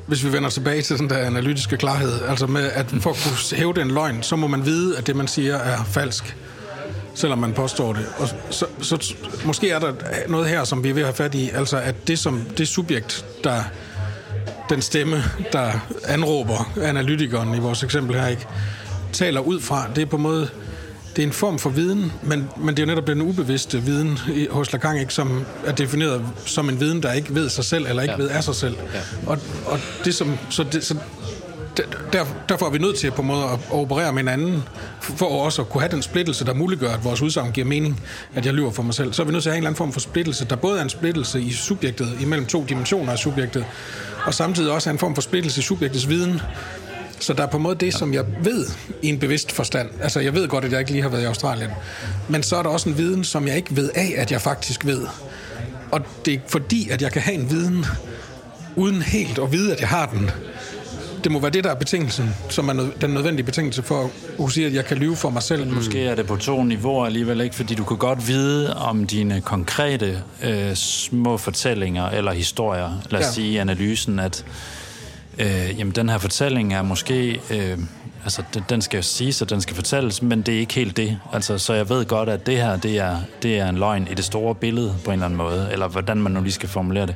[0.06, 3.58] hvis vi vender tilbage til den der analytiske klarhed, altså med, at for at kunne
[3.58, 6.36] hæve den løgn, så må man vide, at det, man siger, er falsk,
[7.14, 8.06] selvom man påstår det.
[8.18, 9.92] Og så, så måske er der
[10.28, 12.68] noget her, som vi er ved at have fat i, altså at det, som det
[12.68, 13.62] subjekt, der
[14.70, 15.72] den stemme, der
[16.08, 18.46] anråber analytikeren i vores eksempel her, ikke,
[19.12, 20.48] taler ud fra, det er på en måde,
[21.16, 24.18] det er en form for viden, men, men det er jo netop den ubevidste viden
[24.34, 27.86] i, hos Lacan, ikke, som er defineret som en viden, der ikke ved sig selv,
[27.86, 28.22] eller ikke Ja.
[28.22, 28.74] ved af sig selv.
[28.94, 29.00] Ja.
[29.26, 30.96] Og, og det som, så det, så
[32.12, 34.62] der, derfor er vi nødt til på en måde at operere med hinanden,
[35.00, 38.00] for også at kunne have den splittelse, der muliggør, at vores udsagn giver mening,
[38.34, 39.12] at jeg lyver for mig selv.
[39.12, 40.78] Så er vi nødt til at have en eller anden form for splittelse, der både
[40.78, 43.64] er en splittelse i subjektet, imellem to dimensioner af subjektet,
[44.26, 46.40] og samtidig også er en form for splittelse i subjektets viden.
[47.22, 48.66] Så der er på en måde det, som jeg ved
[49.02, 49.88] i en bevidst forstand.
[50.00, 51.70] Altså, jeg ved godt, at jeg ikke lige har været i Australien.
[52.28, 54.86] Men så er der også en viden, som jeg ikke ved af, at jeg faktisk
[54.86, 55.06] ved.
[55.90, 57.84] Og det er fordi, at jeg kan have en viden,
[58.76, 60.30] uden helt at vide, at jeg har den.
[61.24, 64.52] Det må være det, der er betingelsen, som er den nødvendige betingelse for at kunne
[64.52, 65.66] sige, at jeg kan lyve for mig selv.
[65.66, 69.40] Måske er det på to niveauer alligevel ikke, fordi du kan godt vide om dine
[69.40, 73.26] konkrete øh, små fortællinger eller historier, lad os.
[73.26, 73.32] Ja.
[73.32, 74.44] sige i analysen, at
[75.38, 77.78] øh, jamen, den her fortælling er måske, øh,
[78.24, 80.96] altså den, den skal jo siges, og den skal fortælles, men det er ikke helt
[80.96, 81.18] det.
[81.32, 84.14] Altså, så jeg ved godt, at det her, det er, det er en løgn i
[84.14, 87.06] det store billede på en eller anden måde, eller hvordan man nu lige skal formulere
[87.06, 87.14] det.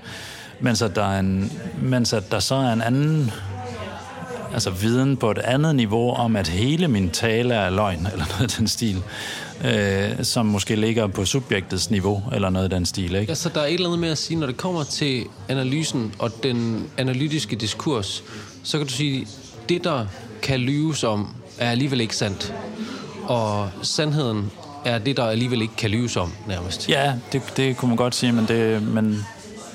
[0.61, 1.53] Mens at der, er en,
[1.83, 3.33] mens at der så er en anden
[4.57, 8.43] altså viden på et andet niveau om, at hele min tale er løgn, eller noget
[8.43, 9.03] af den stil,
[9.65, 13.31] øh, som måske ligger på subjektets niveau, eller noget af den stil, ikke?
[13.31, 16.43] Altså, der er et eller andet med at sige, når det kommer til analysen og
[16.43, 18.25] den analytiske diskurs,
[18.63, 19.27] så kan du sige,
[19.69, 20.07] det der
[20.43, 22.55] kan lyves om, er alligevel ikke sandt.
[23.25, 24.51] Og sandheden
[24.85, 26.89] er det, der alligevel ikke kan lyves om, nærmest.
[26.89, 28.83] Ja, det, det kunne man godt sige, men det...
[28.83, 29.25] Men,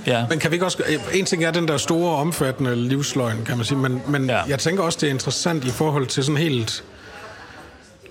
[0.08, 0.26] ja.
[0.30, 0.84] Men kan vi ikke også...
[1.14, 4.42] En ting er den der store, omfattende livsløgn, kan man sige, men, men Ja.
[4.48, 6.84] jeg tænker også, det er interessant i forhold til sådan helt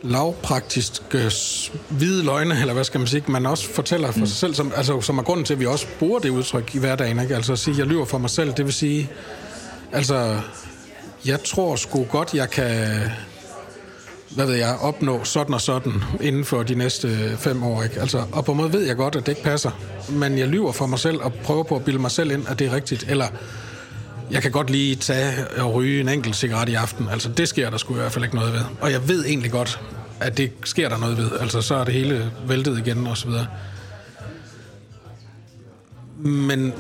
[0.03, 1.31] lavpraktisk øh,
[1.88, 4.26] hvide løgne, eller hvad skal man sige, man også fortæller for mm.
[4.26, 6.79] sig selv, som, altså, som er grunden til, at vi også bruger det udtryk i
[6.79, 7.35] hverdagen, ikke?
[7.35, 9.11] Altså at sige, jeg lyver for mig selv, det vil sige,
[9.92, 10.37] altså,
[11.26, 13.00] jeg tror sgu godt, jeg kan
[14.30, 17.82] hvad ved jeg, opnå sådan og sådan inden for de næste fem år.
[17.82, 18.00] Ikke?
[18.00, 19.70] Altså, og på en måde ved jeg godt, at det ikke passer.
[20.08, 22.58] Men jeg lyver for mig selv og prøver på at bilde mig selv ind, at
[22.58, 23.04] det er rigtigt.
[23.08, 23.26] Eller
[24.30, 27.08] jeg kan godt lige tage og ryge en enkelt cigaret i aften.
[27.08, 28.62] Altså, det sker der sgu i hvert fald ikke noget ved.
[28.80, 29.80] Og jeg ved egentlig godt,
[30.20, 31.30] at det sker der noget ved.
[31.40, 33.46] Altså, så er det hele væltet igen og så videre.
[36.18, 36.72] Men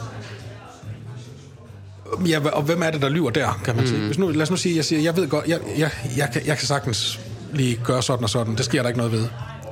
[2.26, 4.00] Ja, og hvem er det, der lyver der, kan man sige?
[4.00, 6.46] Hvis nu, lad os nu sige, jeg siger, jeg ved godt, jeg, jeg, jeg, kan,
[6.46, 7.20] jeg kan sagtens
[7.52, 8.56] lige gør sådan og sådan.
[8.56, 9.26] Det sker der ikke noget ved.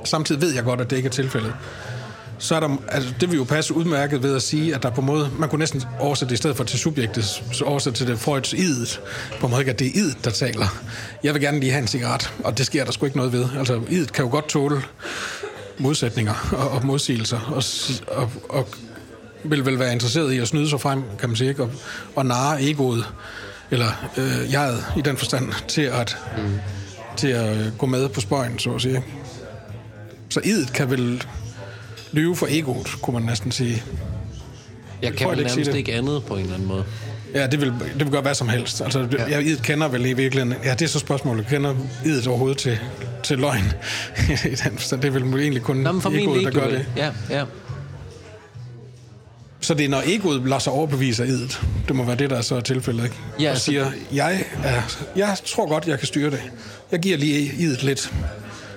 [0.05, 1.53] Samtidig ved jeg godt, at det ikke er tilfældet.
[2.39, 5.01] så er der, altså det vil jo passe udmærket ved at sige, at der på
[5.01, 8.07] en måde, man kunne næsten oversætte det i stedet for til subjektet, så oversætte til
[8.07, 9.01] det Freuds idet,
[9.39, 10.65] på en måde ikke, at det er idet, der taler.
[11.23, 13.45] Jeg vil gerne lige have en cigaret, og det sker der sgu ikke noget ved.
[13.57, 14.81] Altså, idet kan jo godt tåle
[15.77, 17.63] modsætninger og, og modsigelser, og,
[18.17, 18.67] og, og
[19.43, 21.63] vil vel være interesseret i at snyde sig frem, kan man sige, ikke?
[21.63, 21.71] Og,
[22.15, 23.05] og narre egoet,
[23.71, 26.59] eller øh, jeget i den forstand, til at, mm
[27.19, 29.03] til at øh, gå med på spøjen, så at sige.
[30.29, 31.23] Så idet kan vel
[32.11, 33.83] lyve for egoet, kunne man næsten sige.
[35.01, 36.83] Jeg kan vel nærmest ikke andet på en eller anden måde.
[37.33, 38.81] Ja, det vil, det vil gøre hvad som helst.
[38.81, 39.25] Altså, ja.
[39.29, 40.63] jeg, idet kender vel i virkeligheden...
[40.63, 41.47] Ja, det er så spørgsmålet.
[41.47, 42.79] Kender idet overhovedet til,
[43.23, 43.63] til løgn?
[44.29, 46.85] I den forstand, det er vel egentlig kun Nå, egoet, der gør det.
[46.97, 47.43] Ja, ja.
[49.69, 51.61] Så det er, når egoet lader sig overbevise af idet.
[51.87, 53.15] Det må være det, der er så er tilfældet, ikke?
[53.39, 54.81] Ja, og siger, jeg, er,
[55.15, 56.41] jeg tror godt, jeg kan styre det.
[56.91, 58.13] Jeg giver lige idet lidt.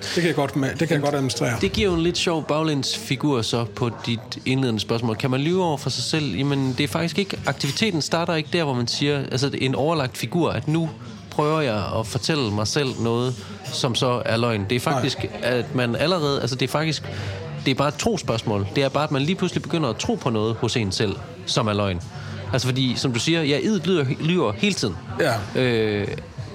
[0.01, 1.57] Det kan jeg godt, med, det kan jeg godt administrere.
[1.61, 5.15] Det giver jo en lidt sjov baglænsfigur så på dit indledende spørgsmål.
[5.15, 6.35] Kan man lyve over for sig selv?
[6.35, 7.39] Jamen, det er faktisk ikke...
[7.45, 9.19] Aktiviteten starter ikke der, hvor man siger...
[9.19, 10.89] Altså, en overlagt figur, at nu
[11.31, 13.35] prøver jeg at fortælle mig selv noget,
[13.73, 14.65] som så er løgn.
[14.69, 15.29] Det er faktisk, Nej.
[15.41, 16.41] at man allerede...
[16.41, 17.03] Altså, det er faktisk...
[17.65, 18.67] Det er bare et trospørgsmål.
[18.75, 21.15] Det er bare, at man lige pludselig begynder at tro på noget hos en selv,
[21.45, 22.01] som er løgn.
[22.53, 24.95] Altså, fordi, som du siger, jeg idet lyver, lyver hele tiden.
[25.19, 25.61] Ja.
[25.61, 26.07] Øh,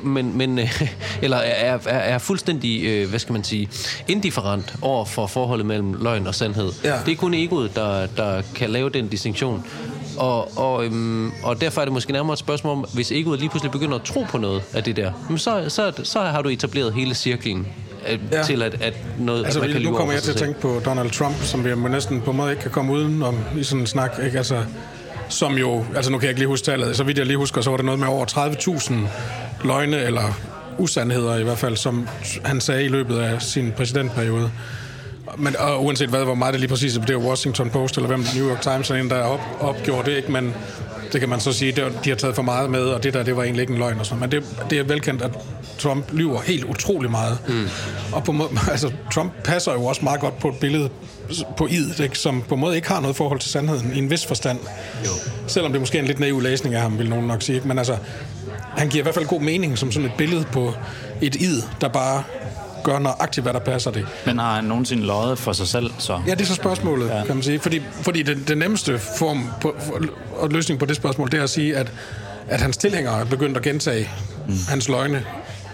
[0.03, 0.83] men, men øh,
[1.23, 3.69] eller er, er, er fuldstændig, øh, hvad skal man sige,
[4.09, 6.73] indifferent over for forholdet mellem løgn og sandhed.
[6.85, 6.97] Ja.
[7.07, 9.65] Det er kun egoet, der, der kan lave den distinktion.
[10.19, 13.51] Og, og, øhm, og derfor er det måske nærmere et spørgsmål om, hvis egoet lige
[13.51, 16.49] pludselig begynder at tro på noget af det der, men så, så, så har du
[16.49, 17.67] etableret hele cirklen
[18.13, 18.43] øh, Ja.
[18.43, 20.37] til, at, at, noget, Altså, at man kan nu lyve kommer over jeg til at
[20.37, 23.39] tænke på Donald Trump, som vi næsten på en måde ikke kan komme uden om
[23.59, 24.39] i sådan en snak, ikke?
[24.39, 24.65] Altså,
[25.29, 27.61] som jo, altså nu kan jeg ikke lige huske tallet, så vidt jeg lige husker,
[27.61, 28.95] så var det noget med over 30.000
[29.65, 30.39] løgne eller
[30.79, 32.09] usandheder i hvert fald, som
[32.45, 34.51] han sagde i løbet af sin præsidentperiode.
[35.37, 38.07] Men og uanset hvad, hvor meget det lige præcis er, det er Washington Post eller
[38.09, 40.33] hvem New York Times, er en, der op, opgjorde det, ikke?
[40.33, 40.55] Men
[41.13, 43.15] det kan man så sige, det, var- de har taget for meget med, og det
[43.15, 44.21] der, det var egentlig ikke en løgn og sådan.
[44.21, 45.31] Men det, det er velkendt, at
[45.79, 47.39] Trump lyver helt utrolig meget.
[47.49, 47.67] Mm.
[48.13, 50.89] Og på måde, altså, Trump passer jo også meget godt på et billede
[51.57, 52.19] på id, ikke?
[52.19, 54.59] som på en måde ikke har noget forhold til sandheden i en vis forstand.
[55.05, 55.11] Jo.
[55.47, 57.57] Selvom det måske er en lidt naiv læsning af ham, vil nogen nok sige.
[57.57, 57.69] Ikke?
[57.69, 57.97] Men altså,
[58.77, 60.73] han giver i hvert fald god mening som sådan et billede på
[61.21, 62.23] et id, der bare
[62.89, 64.07] gør nøjagtigt, hvad der passer det.
[64.27, 66.21] Men har han nogensinde løjet for sig selv, så?
[66.27, 67.25] Ja, det er så spørgsmålet, ja.
[67.25, 67.61] kan man sige.
[67.61, 70.01] Fordi, fordi det, det nemmeste form på, for,
[70.37, 71.93] og løsning på det spørgsmål, det er at sige, at,
[72.49, 74.11] at hans tilhængere er begyndt at gentage
[74.49, 74.55] mm.
[74.69, 75.25] hans løgne,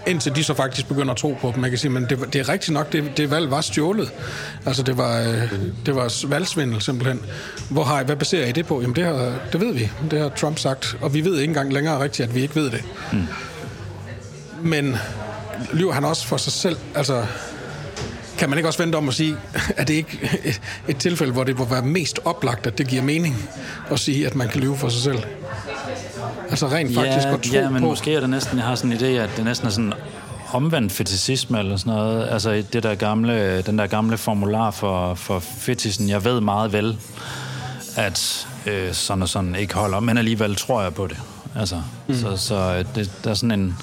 [0.07, 1.61] indtil de så faktisk begynder at tro på dem.
[1.61, 4.11] Man kan sige, men det, det er rigtigt nok, det, det valg var stjålet.
[4.65, 5.51] Altså, det var, øh,
[5.85, 7.21] det var valgsvindel simpelthen.
[7.69, 8.81] Hvor har I, hvad baserer I det på?
[8.81, 9.89] Jamen, det, har, det ved vi.
[10.11, 10.97] Det har Trump sagt.
[11.01, 12.83] Og vi ved ikke engang længere rigtigt, at vi ikke ved det.
[13.11, 13.27] Mm.
[14.61, 14.97] Men
[15.73, 16.77] lyver han også for sig selv?
[16.95, 17.25] Altså,
[18.37, 19.37] kan man ikke også vente om at sige,
[19.77, 23.01] at det ikke et, et tilfælde, hvor det må være mest oplagt, at det giver
[23.01, 23.49] mening
[23.91, 25.19] at sige, at man kan lyve for sig selv?
[26.49, 27.87] Altså rent faktisk ja, at tro ja, men på...
[27.87, 29.93] måske er det næsten, jeg har sådan en idé, at det næsten er sådan
[30.53, 32.27] omvendt fetisisme eller sådan noget.
[32.31, 36.97] Altså det der gamle, den der gamle formular for, for fetisen, jeg ved meget vel,
[37.95, 41.17] at øh, sådan og sådan ikke holder, men alligevel tror jeg på det.
[41.55, 42.15] Altså, mm.
[42.15, 43.77] Så, så øh, det, der er sådan en,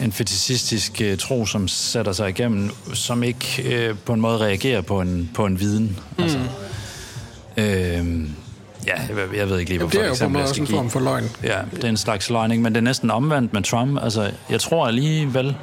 [0.00, 4.80] en fetisistisk øh, tro, som sætter sig igennem, som ikke øh, på en måde reagerer
[4.80, 5.98] på en, på en viden.
[6.16, 6.22] Mm.
[6.22, 6.38] Altså,
[7.56, 7.64] øh,
[8.86, 10.76] ja, jeg, jeg ved ikke lige, hvorfor det er jo på eksempel også en give.
[10.76, 11.24] form for løgn.
[11.42, 14.02] Ja, det er en slags løgning, men det er næsten omvendt med Trump.
[14.02, 15.56] Altså, jeg tror alligevel,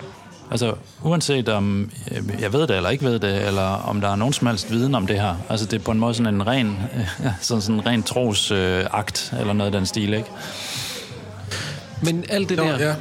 [0.52, 0.73] altså
[1.04, 4.34] uanset om øh, jeg ved det eller ikke ved det, eller om der er nogen
[4.34, 6.78] som helst viden om det her, altså det er på en måde sådan en ren,
[7.41, 10.30] sådan, sådan en ren trosakt, øh, eller noget af den stil, ikke?
[12.02, 12.80] Men alt det Nå, der...
[12.80, 12.96] ja.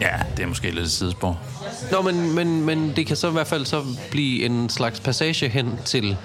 [0.00, 1.40] Ja, det er måske lidt et sidespor.
[1.90, 5.48] Nå, men, men, men det kan så i hvert fald så blive en slags passage
[5.48, 6.16] hen til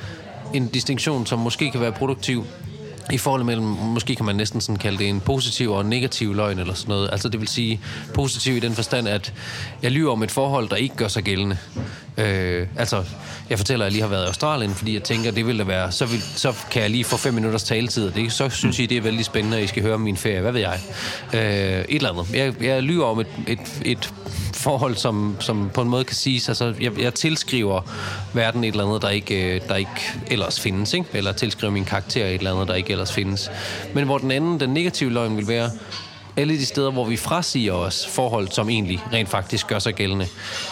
[0.53, 2.45] en distinktion, som måske kan være produktiv
[3.11, 6.35] i forholdet mellem, måske kan man næsten sådan kalde det en positiv og en negativ
[6.35, 7.09] løgn eller sådan noget.
[7.11, 7.81] Altså det vil sige
[8.13, 9.33] positiv i den forstand, at
[9.81, 11.57] jeg lyver om et forhold, der ikke gør sig gældende.
[12.17, 13.03] Øh, altså,
[13.49, 15.63] jeg fortæller, at jeg lige har været i Australien, fordi jeg tænker, det vil da
[15.63, 18.79] være, så, vil, så kan jeg lige få fem minutters taletid, og det, så synes
[18.79, 20.41] I, det er vældig spændende, at I skal høre om min ferie.
[20.41, 20.79] Hvad ved jeg?
[21.33, 22.35] Øh, et eller andet.
[22.35, 24.13] Jeg, jeg lyver om et, et, et
[24.53, 27.81] forhold, som, som på en måde kan siges, altså jeg, jeg tilskriver
[28.33, 31.05] verden et eller andet, der ikke, øh, der ikke ellers findes, ikke?
[31.13, 33.51] eller tilskriver min karakter et eller andet, der ikke ellers findes.
[33.93, 35.69] Men hvor den anden, den negative løgn vil være,
[36.37, 40.27] alle de steder, hvor vi frasiger os forhold, som egentlig rent faktisk gør sig gældende.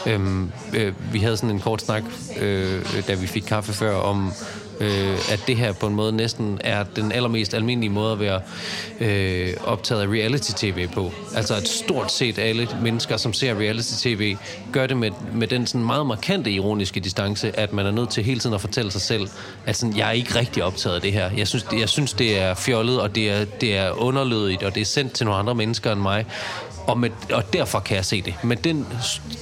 [0.07, 2.03] Øhm, øh, vi havde sådan en kort snak,
[2.39, 4.31] øh, da vi fik kaffe før, om
[4.79, 8.41] øh, at det her på en måde næsten er den allermest almindelige måde at være
[8.99, 11.11] øh, optaget af reality-tv på.
[11.35, 14.35] Altså at stort set alle mennesker, som ser reality-tv,
[14.71, 18.23] gør det med, med den sådan meget markante ironiske distance, at man er nødt til
[18.23, 19.27] hele tiden at fortælle sig selv,
[19.65, 21.31] at sådan, jeg er ikke rigtig optaget af det her.
[21.37, 24.75] Jeg synes, det, jeg synes, det er fjollet, og det er, det er underlødigt, og
[24.75, 26.25] det er sendt til nogle andre mennesker end mig.
[26.89, 28.33] Og, med, og derfor kan jeg se det.
[28.43, 28.87] Med den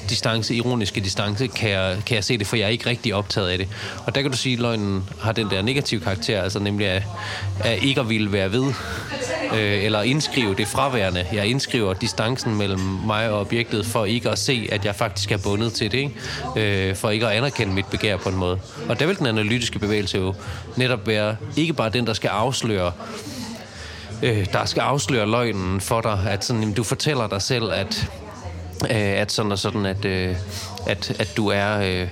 [0.10, 3.50] distance, ironiske distance, kan jeg, kan jeg se det, for jeg er ikke rigtig optaget
[3.50, 3.68] af det.
[4.06, 7.04] Og der kan du sige, at løgnen har den der negative karakter, altså nemlig at,
[7.60, 8.74] at ikke at ville være ved,
[9.54, 11.26] øh, eller indskrive det fraværende.
[11.34, 15.38] Jeg indskriver distancen mellem mig og objektet, for ikke at se, at jeg faktisk er
[15.38, 16.90] bundet til det, ikke?
[16.90, 18.60] Øh, for ikke at anerkende mit begær på en måde.
[18.90, 20.36] Og der vil den analytiske bevægelse jo
[20.76, 22.92] netop være ikke bare den, der skal afsløre
[24.24, 28.12] øh, der skal afsløre løgnen for dig, at sådan, jamen, du fortæller dig selv, at
[28.84, 30.36] øh, at sådan og sådan, at, øh,
[30.88, 32.08] at, at, du er, øh,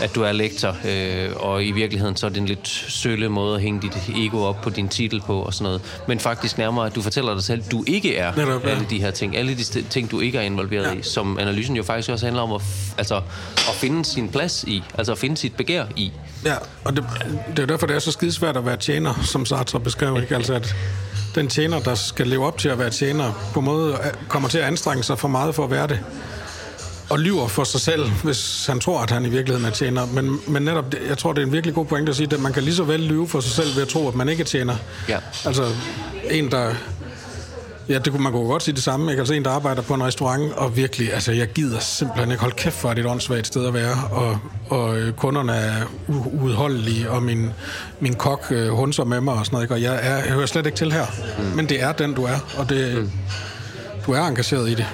[0.00, 3.54] at du er lektor, øh, og i virkeligheden så er det en lidt sølle måde
[3.56, 5.80] at hænge dit ego op på din titel på og sådan noget.
[6.08, 9.00] Men faktisk nærmere, at du fortæller dig selv, at du ikke er Netop, alle de
[9.00, 10.92] her ting, alle de st- ting, du ikke er involveret ja.
[10.92, 13.16] i, som analysen jo faktisk også handler om at, f- altså,
[13.56, 16.12] at finde sin plads i, altså at finde sit begær i.
[16.44, 17.04] Ja, og det,
[17.56, 20.34] det er derfor, det er så skidesvært at være tjener, som Sartre beskrev, ikke?
[20.36, 20.74] Altså, at
[21.34, 24.58] den tjener, der skal leve op til at være tjener, på en måde kommer til
[24.58, 26.00] at anstrenge sig for meget for at være det.
[27.10, 30.06] Og lyver for sig selv, hvis han tror, at han i virkeligheden er tjener.
[30.06, 32.52] Men, men netop, jeg tror, det er en virkelig god pointe at sige, at man
[32.52, 34.44] kan lige så vel lyve for sig selv ved at tro, at man ikke er
[34.44, 34.76] tjener.
[35.08, 35.18] Ja.
[35.46, 35.64] Altså,
[36.30, 36.74] en, der...
[37.88, 39.20] Ja, det kunne man kunne godt sige det samme, ikke?
[39.20, 42.56] Altså en, der arbejder på en restaurant, og virkelig, altså jeg gider simpelthen ikke holde
[42.56, 45.74] kæft for, at det er et åndssvagt sted at være, og, og øh, kunderne er
[46.08, 47.50] uudholdelige, og min,
[48.00, 49.74] min kok øh, hunser med mig og sådan noget, ikke?
[49.74, 51.06] Og jeg, er, jeg hører slet ikke til her.
[51.38, 51.44] Mm.
[51.44, 53.10] Men det er den, du er, og det, mm.
[54.06, 54.86] du er engageret i det.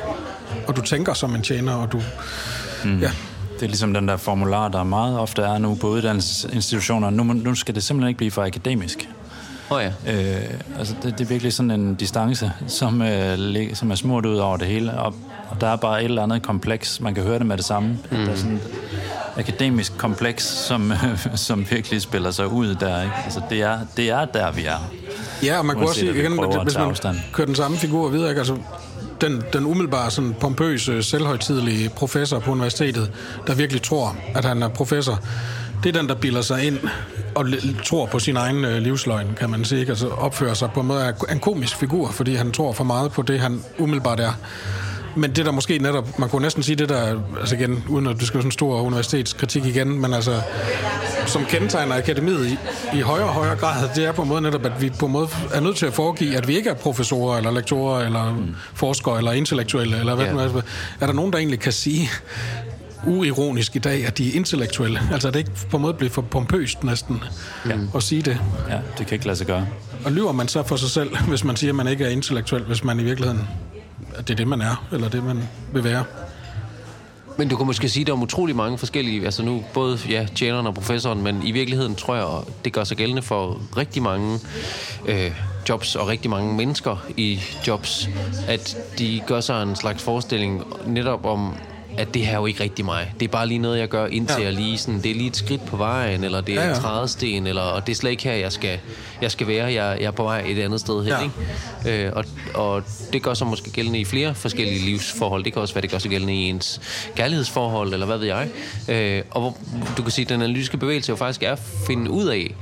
[0.66, 2.02] Og du tænker som en tjener, og du...
[2.84, 2.98] Mm.
[2.98, 3.10] Ja,
[3.54, 7.10] Det er ligesom den der formular, der meget ofte er nu på uddannelsesinstitutioner.
[7.10, 9.08] Nu, nu skal det simpelthen ikke blive for akademisk.
[9.70, 10.12] Åh oh ja.
[10.12, 14.36] Øh, altså det, det er virkelig sådan en distance, som, øh, som er smurt ud
[14.36, 14.92] over det hele.
[15.00, 15.14] Og,
[15.50, 17.00] og der er bare et eller andet kompleks.
[17.00, 17.88] Man kan høre det med det samme.
[17.88, 18.16] Mm.
[18.16, 18.60] Der er sådan et
[19.36, 20.98] akademisk kompleks, som, øh,
[21.34, 23.02] som virkelig spiller sig ud der.
[23.02, 23.14] Ikke?
[23.24, 24.90] Altså det er, det er der, vi er.
[25.42, 27.16] Ja, og man kunne også sige, igen, hvis man afstand.
[27.32, 28.38] kører den samme figur videre, ikke?
[28.38, 28.56] Altså,
[29.20, 33.10] den, den umiddelbare, sådan pompøse, selvhøjtidelige professor på universitetet,
[33.46, 35.20] der virkelig tror, at han er professor,
[35.82, 36.78] det er den, der bilder sig ind
[37.34, 37.46] og
[37.84, 39.80] tror på sin egen øh, livsløgn, kan man sige.
[39.80, 39.90] Ikke?
[39.90, 43.12] Altså opfører sig på en måde af en komisk figur, fordi han tror for meget
[43.12, 44.32] på det, han umiddelbart er.
[45.16, 48.16] Men det der måske netop, man kunne næsten sige det der, altså igen, uden at
[48.16, 50.40] det skal være sådan en stor universitetskritik igen, men altså,
[51.26, 52.58] som kendetegner akademiet i,
[52.96, 55.12] i højere og højere grad, det er på en måde netop, at vi på en
[55.12, 58.54] måde er nødt til at foregive, at vi ikke er professorer, eller lektorer, eller mm.
[58.74, 60.34] forskere, eller intellektuelle, eller hvad yeah.
[60.34, 60.62] nu er.
[61.00, 62.10] Er der nogen, der egentlig kan sige,
[63.06, 65.00] uironisk i dag, at de er intellektuelle?
[65.12, 67.22] Altså, at det ikke på en måde bliver for pompøst næsten
[67.68, 67.78] ja.
[67.94, 68.38] at sige det.
[68.68, 69.66] Ja, det kan ikke lade sig gøre.
[70.04, 72.62] Og lyver man så for sig selv, hvis man siger, at man ikke er intellektuel,
[72.62, 73.48] hvis man i virkeligheden,
[74.18, 76.04] at det er det, man er, eller det, man vil være?
[77.38, 80.26] Men du kan måske sige, at der er utrolig mange forskellige, altså nu både ja,
[80.34, 84.38] tjeneren og professoren, men i virkeligheden tror jeg, det gør sig gældende for rigtig mange
[85.06, 85.30] øh,
[85.68, 88.08] jobs og rigtig mange mennesker i jobs,
[88.48, 91.54] at de gør sig en slags forestilling netop om,
[91.98, 93.12] at det her er jo ikke rigtig mig.
[93.20, 94.44] Det er bare lige noget, jeg gør indtil Ja.
[94.44, 96.74] jeg lige sådan, det er lige et skridt på vejen, eller det er Ja, ja,
[96.74, 98.78] en trædesten, eller, og det er slet ikke her, jeg skal,
[99.22, 99.64] jeg skal være.
[99.72, 101.22] Jeg, jeg er på vej et andet sted hen, ja.
[101.88, 102.06] ikke?
[102.06, 102.82] Øh, og, og
[103.12, 105.44] det gør sig måske gældende i flere forskellige livsforhold.
[105.44, 106.80] Det kan også være, det gør sig gældende i ens
[107.16, 108.48] kærlighedsforhold, eller hvad ved jeg.
[108.88, 109.56] Øh, og hvor,
[109.96, 112.54] du kan sige, at den analytiske bevægelse jo faktisk er at finde ud af,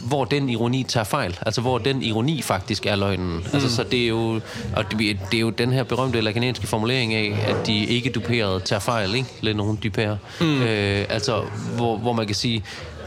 [0.00, 1.38] hvor den ironi tager fejl.
[1.46, 3.36] Altså, hvor den ironi faktisk er løgnen.
[3.36, 3.42] Mm.
[3.52, 4.40] Altså, så det er jo,
[4.76, 8.60] og det, det er jo den her berømte lakanenske formulering af, at de ikke duperede
[8.60, 9.28] tager fejl, ikke?
[9.40, 10.16] Lidt nogen duperer.
[10.40, 10.62] Mm.
[10.62, 11.42] Øh, altså,
[11.76, 12.64] hvor, hvor man kan sige,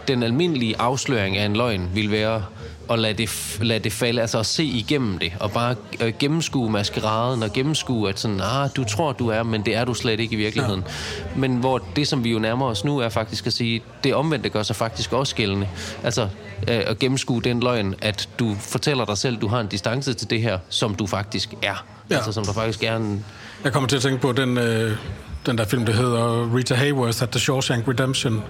[0.08, 2.44] den almindelige afsløring af en løgn vil være
[2.90, 6.72] at lade det, lade det falde, altså at se igennem det, og bare øh, gennemskue
[6.72, 10.20] maskeraden, og gennemskue, at sådan, ah, du tror, du er, men det er du slet
[10.20, 10.84] ikke i virkeligheden.
[10.88, 11.40] Ja.
[11.40, 14.50] Men hvor det, som vi jo nærmer os nu, er faktisk at sige, det omvendte
[14.50, 15.68] gør sig faktisk også gældende.
[16.04, 20.14] Altså øh, at gennemskue den løgn, at du fortæller dig selv, du har en distance
[20.14, 21.86] til det her, som du faktisk er.
[22.10, 22.16] Ja.
[22.16, 23.26] Altså som der faktisk er en...
[23.64, 24.98] Jeg kommer til at tænke på den, øh,
[25.46, 28.44] den der film, der hedder Rita Hayworth at The Shawshank Redemption,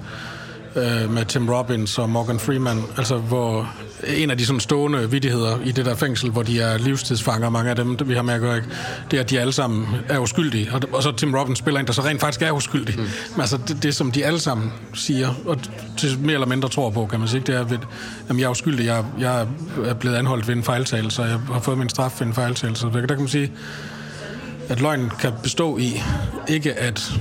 [0.75, 3.73] øh, med Tim Robbins og Morgan Freeman, altså hvor
[4.07, 7.69] en af de sådan stående vidigheder i det der fængsel, hvor de er livstidsfanger, mange
[7.69, 8.67] af dem, vi har med at gøre, ikke?
[9.11, 11.87] det er, at de alle sammen er uskyldige, og, og så Tim Robbins spiller en,
[11.87, 12.95] der så rent faktisk er uskyldig.
[12.97, 13.03] Mm.
[13.31, 15.57] Men altså det, det, som de alle sammen siger, og
[15.97, 17.79] til mere eller mindre tror på, kan man sige, det er, at
[18.29, 19.47] jamen, jeg er uskyldig, jeg, jeg
[19.85, 22.87] er blevet anholdt ved en fejltagelse, og jeg har fået min straf ved en fejltagelse.
[22.93, 23.51] Der, kan man sige,
[24.69, 26.01] at løgn kan bestå i
[26.47, 27.13] ikke at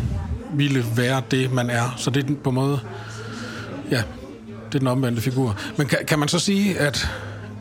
[0.54, 1.94] ville være det, man er.
[1.96, 2.80] Så det er på en måde,
[3.92, 4.02] ja,
[4.68, 5.58] det er den omvendte figur.
[5.76, 7.08] Men kan, kan man så sige, at...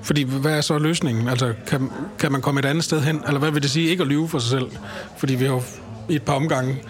[0.04, 1.28] Fordi hvad er så løsningen?
[1.28, 3.24] Altså, kan, kan man komme et andet sted hen?
[3.28, 4.72] Eller hvad vil det sige ikke at lyve for sig selv?
[5.18, 5.62] Fordi vi har jo
[6.10, 6.84] i et par omgange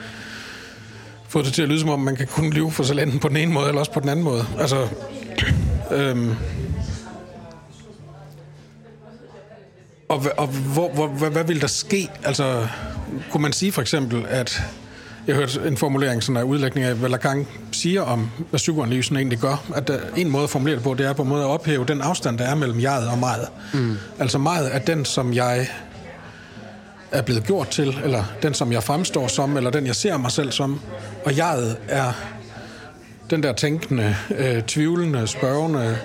[1.27, 3.19] fået det til at lyde som om, man kan kun lyve for sig selv enten
[3.19, 4.45] på den ene måde, eller også på den anden måde.
[4.59, 4.87] Altså,
[5.91, 6.35] øhm,
[10.09, 12.09] og, og hvor, hvor, hvad, hvad vil der ske?
[12.23, 12.67] Altså,
[13.31, 14.61] kunne man sige for eksempel, at
[15.28, 19.39] jeg hørte en formulering, sådan en udlægning af, hvad Lacan siger om, hvad psykoanalysen egentlig
[19.39, 19.63] gør.
[19.76, 21.86] At der, en måde at formulere det på, det er på en måde at ophæve
[21.86, 23.47] den afstand, der er mellem jeget og meget.
[23.74, 23.97] Mm.
[24.19, 25.67] Altså meget er den, som jeg
[27.11, 30.32] er blevet gjort til, eller den, som jeg fremstår som, eller den, jeg ser mig
[30.32, 30.82] selv som.
[31.26, 32.11] Og jeget er
[33.30, 35.97] den der tænkende, øh, tvivlende, spørgende,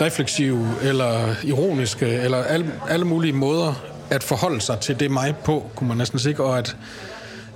[0.00, 5.70] refleksive, eller ironiske, eller alle, alle mulige måder at forholde sig til det mig på,
[5.74, 6.76] kunne man næsten sige, og at,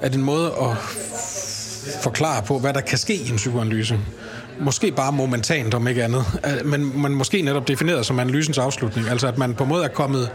[0.01, 0.77] at en måde at
[2.03, 4.01] forklare på, hvad der kan ske i en psykoanalyse.
[4.61, 6.25] Måske bare momentant, om ikke andet.
[6.65, 9.09] Men, man måske netop defineret som analysens afslutning.
[9.09, 10.31] Altså at man på en måde er kommet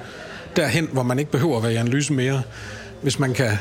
[0.55, 2.41] derhen, hvor man ikke behøver at være i analyse mere,
[3.01, 3.57] hvis man kan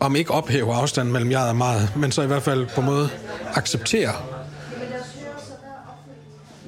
[0.00, 2.86] om ikke ophæve afstanden mellem jeg og meget, men så i hvert fald på en
[2.86, 3.08] måde
[3.54, 4.12] acceptere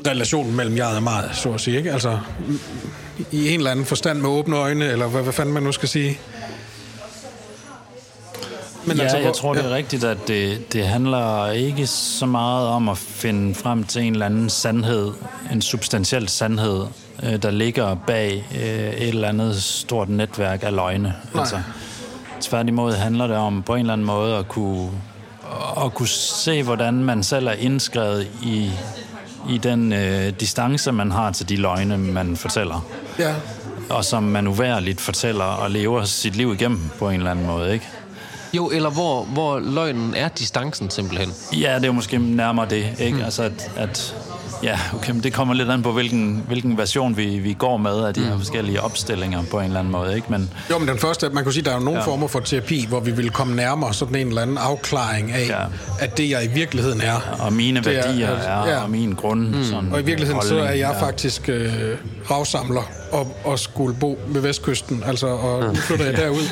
[0.07, 1.77] relationen mellem jeg og meget, så at sige.
[1.77, 1.93] Ikke?
[1.93, 2.19] Altså
[3.33, 5.89] i en eller anden forstand med åbne øjne, eller hvad, hvad fanden man nu skal
[5.89, 6.21] sige.
[8.89, 12.27] Men ja, altså, hvor- jeg tror, det er rigtigt, at det, det handler ikke så
[12.27, 15.13] meget om at finde frem til en eller anden sandhed,
[15.53, 16.85] en substantiel sandhed,
[17.23, 18.61] øh, der ligger bag øh,
[18.91, 21.15] et eller andet stort netværk af løgne.
[21.39, 21.59] Altså,
[22.41, 24.91] tværtimod handler det om på en eller anden måde at kunne,
[25.85, 28.71] at kunne se, hvordan man selv er indskrevet i,
[29.51, 32.87] i den øh, distance, man har til de løgne, man fortæller.
[33.19, 33.35] Ja,
[33.91, 37.73] Og som man uværligt fortæller og lever sit liv igennem på en eller anden måde,
[37.73, 37.89] ikke?
[38.53, 41.33] Jo, eller hvor, hvor løgnen er distancen simpelthen.
[41.53, 43.17] Ja, det er jo måske nærmere det, ikke?
[43.19, 43.25] Mm.
[43.25, 44.15] Altså, at, at
[44.63, 48.05] ja, okay, men det kommer lidt an på, hvilken, hvilken version vi, vi går med
[48.05, 50.27] af de her forskellige opstillinger på en eller anden måde, ikke?
[50.31, 52.07] Men Jo, men den første, man kunne sige, der er jo nogle ja.
[52.07, 55.65] Former for terapi, hvor vi vil komme nærmere sådan en eller anden afklaring af, ja.
[56.01, 57.37] At det jeg i virkeligheden er.
[57.41, 58.83] og mine Det er- værdier er, ja.
[58.83, 59.41] og min grund.
[59.49, 59.65] Mm.
[59.65, 61.07] Sådan, Og i virkeligheden så er holdning, jeg ja.
[61.07, 61.73] faktisk øh,
[62.31, 66.51] ravsamler og, og skulle bo ved Vestkysten, altså, og nu flytter jeg derud.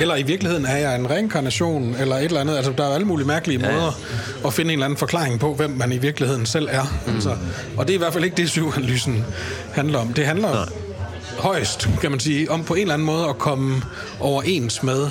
[0.00, 2.56] Eller i virkeligheden er jeg en reinkarnation, eller et eller andet.
[2.56, 3.72] Altså, der er alle mulige mærkelige ja.
[3.72, 3.92] måder
[4.46, 6.82] at finde en eller anden forklaring på, hvem man i virkeligheden selv er.
[7.06, 7.14] Mm.
[7.14, 7.36] Altså,
[7.76, 9.24] og det er i hvert fald ikke det, psykoanalysen
[9.74, 10.12] handler om.
[10.12, 10.68] Det handler Nej.
[11.38, 13.82] højst, kan man sige, om på en eller anden måde at komme
[14.20, 15.10] overens med,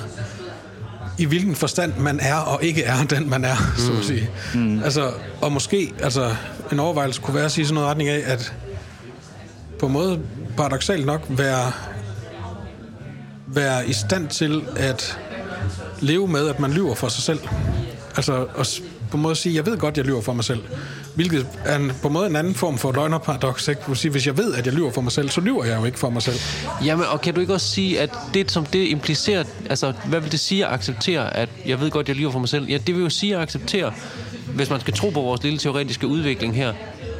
[1.18, 3.82] i hvilken forstand man er og ikke er den, man er, mm.
[3.82, 4.30] så at sige.
[4.54, 4.82] Mm.
[4.84, 6.34] Altså, og måske altså,
[6.72, 8.52] en overvejelse kunne være at sige sådan noget retning af, at
[9.82, 10.20] på en måde
[10.56, 11.72] paradoxalt nok være,
[13.46, 15.18] være i stand til at
[16.00, 17.40] leve med, at man lyver for sig selv.
[18.16, 20.60] Altså at på en måde sige, jeg ved godt, jeg lyver for mig selv.
[21.14, 23.68] Hvilket er en, på en måde en anden form for løgnerparadox.
[23.68, 23.80] Ikke?
[23.86, 25.84] Du sige, hvis jeg ved, at jeg lyver for mig selv, så lyver jeg jo
[25.84, 26.36] ikke for mig selv.
[26.84, 30.32] Jamen, og kan du ikke også sige, at det, som det implicerer, altså, hvad vil
[30.32, 32.66] det sige at acceptere, at jeg ved godt, jeg lyver for mig selv?
[32.68, 33.92] Ja, det vil jo sige at acceptere,
[34.54, 36.72] hvis man skal tro på vores lille teoretiske udvikling her,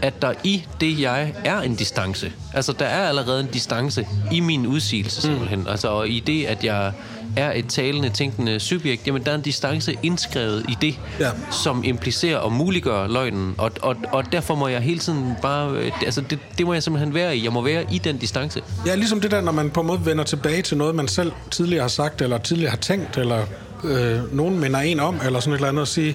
[0.02, 2.32] at der i det, jeg er en distance.
[2.54, 5.58] Altså, der er allerede en distance i min udsigelse, simpelthen.
[5.60, 5.66] Mm.
[5.66, 6.92] Altså, og i det, at jeg
[7.36, 11.30] er et talende, tænkende subjekt, jamen, der er en distance indskrevet i det, Ja.
[11.50, 13.54] som implicerer og muliggør løgnen.
[13.58, 15.70] Og, og, og derfor må jeg hele tiden bare...
[15.76, 17.44] øh, Altså, det, det må jeg simpelthen være i.
[17.44, 18.60] Jeg må være i den distance.
[18.86, 21.32] Ja, ligesom det der, når man på en måde vender tilbage til noget, man selv
[21.50, 23.42] tidligere har sagt, eller tidligere har tænkt, eller
[23.84, 26.14] øh, nogen minder en om, eller sådan et eller andet, at sige,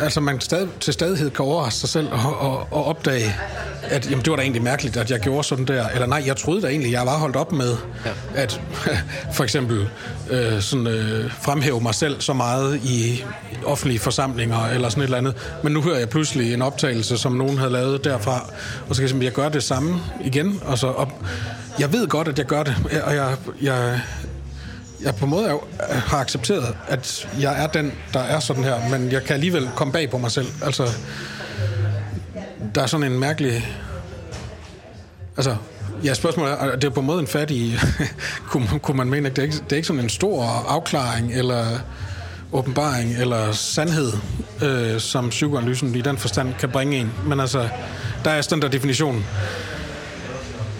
[0.00, 3.34] altså man stad, til stadighed kan overraske sig selv og, og, og opdage,
[3.82, 5.88] at jamen, det var da egentlig mærkeligt, at jeg gjorde sådan der.
[5.88, 8.10] Eller nej, jeg troede da egentlig, jeg var holdt op med ja.
[8.34, 8.60] at
[9.36, 9.88] for eksempel
[10.30, 13.24] øh, sådan, øh, fremhæve mig selv så meget i
[13.64, 15.34] offentlige forsamlinger eller sådan et eller andet.
[15.62, 18.50] Men nu hører jeg pludselig en optagelse, som nogen havde lavet derfra,
[18.88, 20.60] og så kan jeg sige, jeg gør det samme igen.
[20.64, 21.12] Og så, og
[21.78, 24.00] jeg ved godt, at jeg gør det, og jeg, jeg,
[25.02, 28.40] jeg på en måde er, jo- øh, har accepteret, at jeg er den, der er
[28.40, 30.46] sådan her, men jeg kan alligevel komme bag på mig selv.
[30.64, 30.88] Altså,
[32.74, 33.68] der er sådan en mærkelig...
[35.36, 35.56] Altså,
[36.04, 37.78] ja, spørgsmålet er, og det er på en måde en fattig...
[38.50, 41.32] kunne, kunne man mene, at det er, ikke, det er ikke sådan en stor afklaring,
[41.34, 41.64] eller
[42.52, 44.12] åbenbaring, eller sandhed,
[44.62, 47.12] øh, som psykoanalysen i den forstand kan bringe en.
[47.26, 47.68] Men altså,
[48.24, 49.24] der er sådan der definition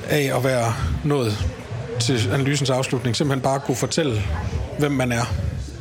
[0.09, 1.39] af at være nået
[2.01, 4.23] til analysens afslutning, simpelthen bare kunne fortælle,
[4.79, 5.35] hvem man er.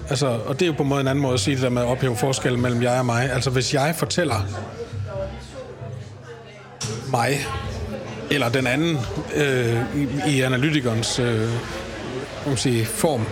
[0.09, 1.69] Altså, og det er jo på en måde en anden måde at sige det der
[1.69, 3.31] med at ophæve forskellen mellem jeg og mig.
[3.31, 4.45] Altså, hvis jeg fortæller
[7.11, 7.47] mig,
[8.31, 8.97] eller den anden
[9.35, 11.49] øh, i, i analytikernes øh,
[12.45, 13.25] man sige, form,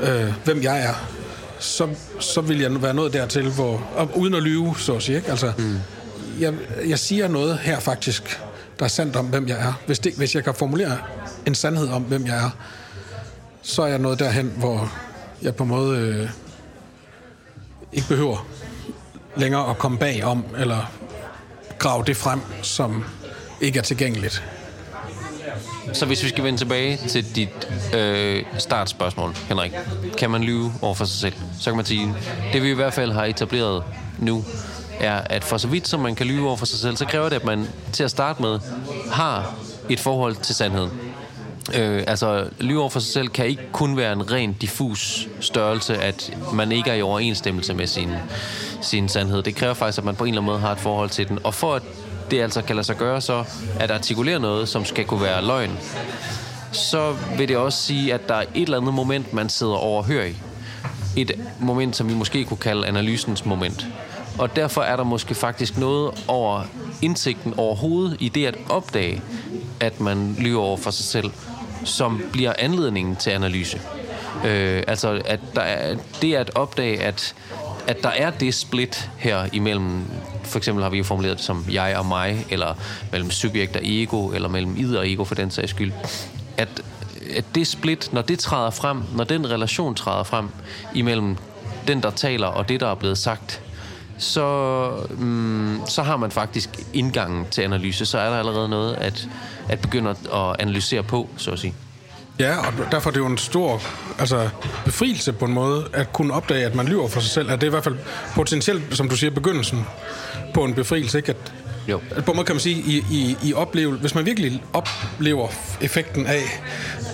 [0.00, 0.94] øh, hvem jeg er,
[1.58, 1.88] så,
[2.20, 5.30] så vil jeg være nået dertil, hvor, og uden at lyve, så at sige, ikke?
[5.30, 5.78] Altså, mm.
[6.40, 6.54] jeg,
[6.88, 8.40] jeg siger noget her faktisk,
[8.78, 9.72] der er sandt om, hvem jeg er.
[9.86, 10.98] Hvis, det, hvis jeg kan formulere
[11.46, 12.50] en sandhed om, hvem jeg er,
[13.62, 14.92] så er jeg nået derhen, hvor
[15.42, 16.28] jeg på en måde øh,
[17.92, 18.46] ikke behøver
[19.36, 20.92] længere at komme bag om, eller
[21.78, 23.04] grave det frem, som
[23.60, 24.44] ikke er tilgængeligt.
[25.92, 29.72] Så hvis vi skal vende tilbage til dit øh, startspørgsmål, Henrik.
[30.18, 31.34] Kan man lyve over for sig selv?
[31.60, 32.14] Så kan man sige,
[32.52, 33.84] det vi i hvert fald har etableret
[34.18, 34.44] nu,
[35.00, 37.28] er, at for så vidt som man kan lyve over for sig selv, så kræver
[37.28, 38.58] det, at man til at starte med
[39.12, 39.54] har
[39.88, 40.90] et forhold til sandheden.
[41.74, 45.96] Øh, altså, lyve over for sig selv kan ikke kun være en ren diffus størrelse,
[45.96, 48.10] at man ikke er i overensstemmelse med sin,
[48.82, 49.42] sin sandhed.
[49.42, 51.38] Det kræver faktisk, at man på en eller anden måde har et forhold til den.
[51.44, 51.82] Og for at
[52.30, 53.44] det altså kan lade sig gøre så,
[53.80, 55.78] at artikulere noget, som skal kunne være løgn,
[56.72, 60.24] så vil det også sige, at der er et eller andet moment, man sidder overhør
[60.24, 60.36] i.
[61.16, 63.86] Et moment, som vi måske kunne kalde analysens moment.
[64.38, 66.62] Og derfor er der måske faktisk noget over
[67.02, 69.22] indsigten overhovedet i det at opdage,
[69.80, 71.30] at man lyver over for sig selv,
[71.84, 73.80] som bliver anledningen til analyse.
[74.44, 77.34] Øh, altså, at der er, det at opdage, at,
[77.86, 80.04] at der er det split her imellem,
[80.42, 82.74] for eksempel har vi jo formuleret det som jeg og mig, eller
[83.12, 85.92] mellem subjekt og ego, eller mellem id og ego for den sags skyld,
[86.56, 86.68] at,
[87.36, 90.48] at det split, når det træder frem, når den relation træder frem
[90.94, 91.36] imellem
[91.88, 93.60] den, der taler, og det, der er blevet sagt,
[94.18, 94.88] så,
[95.18, 98.06] mm, så har man faktisk indgangen til analyse.
[98.06, 99.28] Så er der allerede noget at,
[99.68, 101.74] at begynde at analysere på, så at sige.
[102.38, 103.82] Ja, og derfor er det jo en stor
[104.18, 104.48] altså,
[104.84, 107.50] befrielse på en måde, at kunne opdage, at man lyver for sig selv.
[107.50, 107.96] At det er i hvert fald
[108.34, 109.86] potentielt, som du siger, begyndelsen
[110.54, 111.18] på en befrielse.
[111.18, 111.30] Ikke?
[111.30, 111.52] At,
[111.88, 112.00] Jo.
[112.10, 115.48] at på en måde kan man sige, i, i, i opleve, hvis man virkelig oplever
[115.80, 116.62] effekten af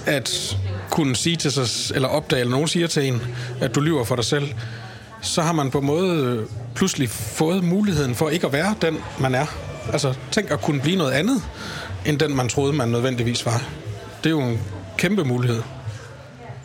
[0.06, 0.56] at
[0.90, 3.22] kunne sige til sig, eller opdage, eller nogen siger til en,
[3.60, 4.48] at du lyver for dig selv,
[5.20, 8.96] så har man på en måde øh, pludselig fået muligheden for ikke at være den,
[9.20, 9.46] man er.
[9.92, 11.42] Altså, tænk at kunne blive noget andet,
[12.06, 13.62] end den, man troede, man nødvendigvis var.
[14.24, 14.58] Det er jo en
[14.98, 15.62] kæmpe mulighed.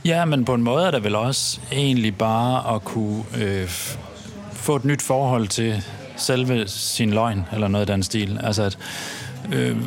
[0.05, 3.67] Ja, men på en måde er det vel også egentlig bare at kunne øh,
[4.51, 5.83] få et nyt forhold til
[6.17, 8.39] selve sin løgn, eller noget af den stil.
[8.43, 8.77] Altså at,
[9.53, 9.77] øh,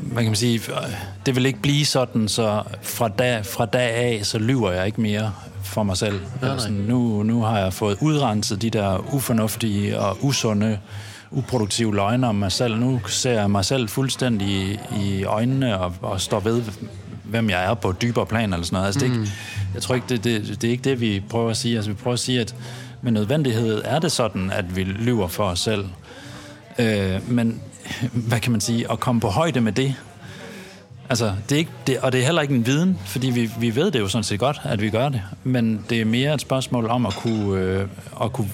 [0.00, 0.92] hvad kan man sige, øh,
[1.26, 5.00] det vil ikke blive sådan, så fra dag, fra dag af, så lyver jeg ikke
[5.00, 5.32] mere
[5.64, 6.20] for mig selv.
[6.42, 10.78] Eller sådan, nu, nu har jeg fået udrenset de der ufornuftige og usunde
[11.30, 12.76] uproduktive løgne om mig selv.
[12.76, 16.62] Nu ser jeg mig selv fuldstændig i, i øjnene og, og står ved,
[17.24, 18.86] hvem jeg er på et dybere plan eller sådan noget.
[18.86, 19.32] Altså, det er ikke,
[19.74, 21.76] jeg tror ikke, det, det, det er ikke det, vi prøver at sige.
[21.76, 22.54] Altså, vi prøver at sige, at
[23.02, 25.84] med nødvendighed er det sådan, at vi lyver for os selv.
[26.78, 27.60] Øh, men
[28.28, 29.94] hvad kan man sige, at komme på højde med det,
[31.08, 33.76] altså, det er ikke, det, og det er heller ikke en viden, fordi vi, vi
[33.76, 36.40] ved det jo sådan set godt, at vi gør det, men det er mere et
[36.40, 37.86] spørgsmål om at kunne, øh,
[38.22, 38.50] at kunne,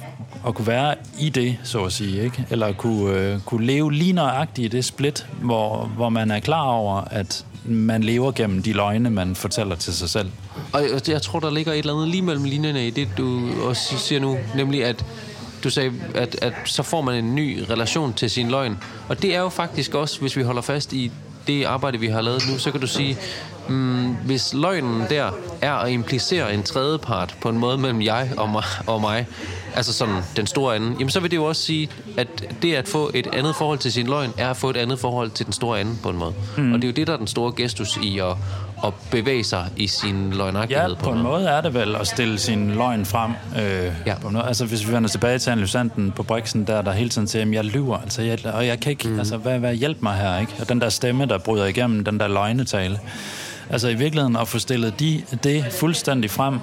[0.46, 2.46] at kunne være i det, så at sige, ikke?
[2.50, 6.40] eller at kunne, øh, kunne leve lige nøjagtigt i det split, hvor, hvor man er
[6.40, 10.30] klar over, at man lever gennem de løgne, man fortæller til sig selv.
[10.72, 13.40] Og jeg- jeg tror, der ligger et eller andet lige mellem linjerne i det, du
[13.68, 15.04] også siger nu, nemlig at
[15.64, 18.78] du sagde, at, at så får man en ny relation til sin løgn.
[19.08, 21.10] Og det er jo faktisk også, hvis vi holder fast i
[21.50, 23.16] det arbejde, vi har lavet nu, så kan du sige,
[23.68, 25.30] mm, hvis løgnen der
[25.60, 29.26] er at implicere en tredje part på en måde mellem jeg og mig, og mig
[29.74, 32.28] altså sådan den store anden, jamen så vil det jo også sige, at
[32.62, 35.30] det at få et andet forhold til sin løgn, er at få et andet forhold
[35.30, 36.34] til den store anden på en måde.
[36.56, 36.72] Mm.
[36.72, 38.36] Og det er jo det, der er den store gestus i at,
[38.84, 42.38] at bevæge sig i sin løgnagtighed Ja, på en måde er det vel at stille
[42.38, 43.30] sin løgn frem.
[43.58, 44.14] Øh, Ja.
[44.22, 44.44] på måde.
[44.44, 47.52] Altså, hvis vi vender tilbage til analysanten på Brixen, der, der hele tiden siger, at
[47.52, 49.18] jeg lyver, altså, jeg, og jeg kan ikke, mm.
[49.18, 50.52] altså, hvad, hvad hjælp mig her, ikke?
[50.60, 52.98] Og den der stemme, der bryder igennem, den der løgnetale.
[53.70, 56.58] Altså, i virkeligheden at få stillet de, det fuldstændig frem,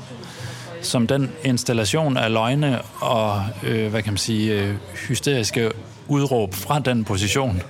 [0.82, 4.76] som den installation af løgne og, øh, hvad kan man sige, øh,
[5.08, 5.72] hysteriske
[6.08, 7.62] udråb fra den position,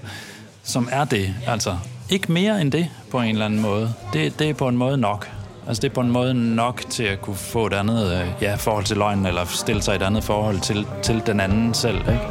[0.64, 1.34] som er det.
[1.48, 1.76] Altså,
[2.10, 3.94] ikke mere end det på en eller anden måde.
[4.14, 5.30] Det, det er på en måde nok.
[5.68, 8.56] Altså, det er på en måde nok til at kunne få et andet øh, ja,
[8.56, 12.22] forhold til løgnen, eller stille sig et andet forhold til, til den anden selv, ikke?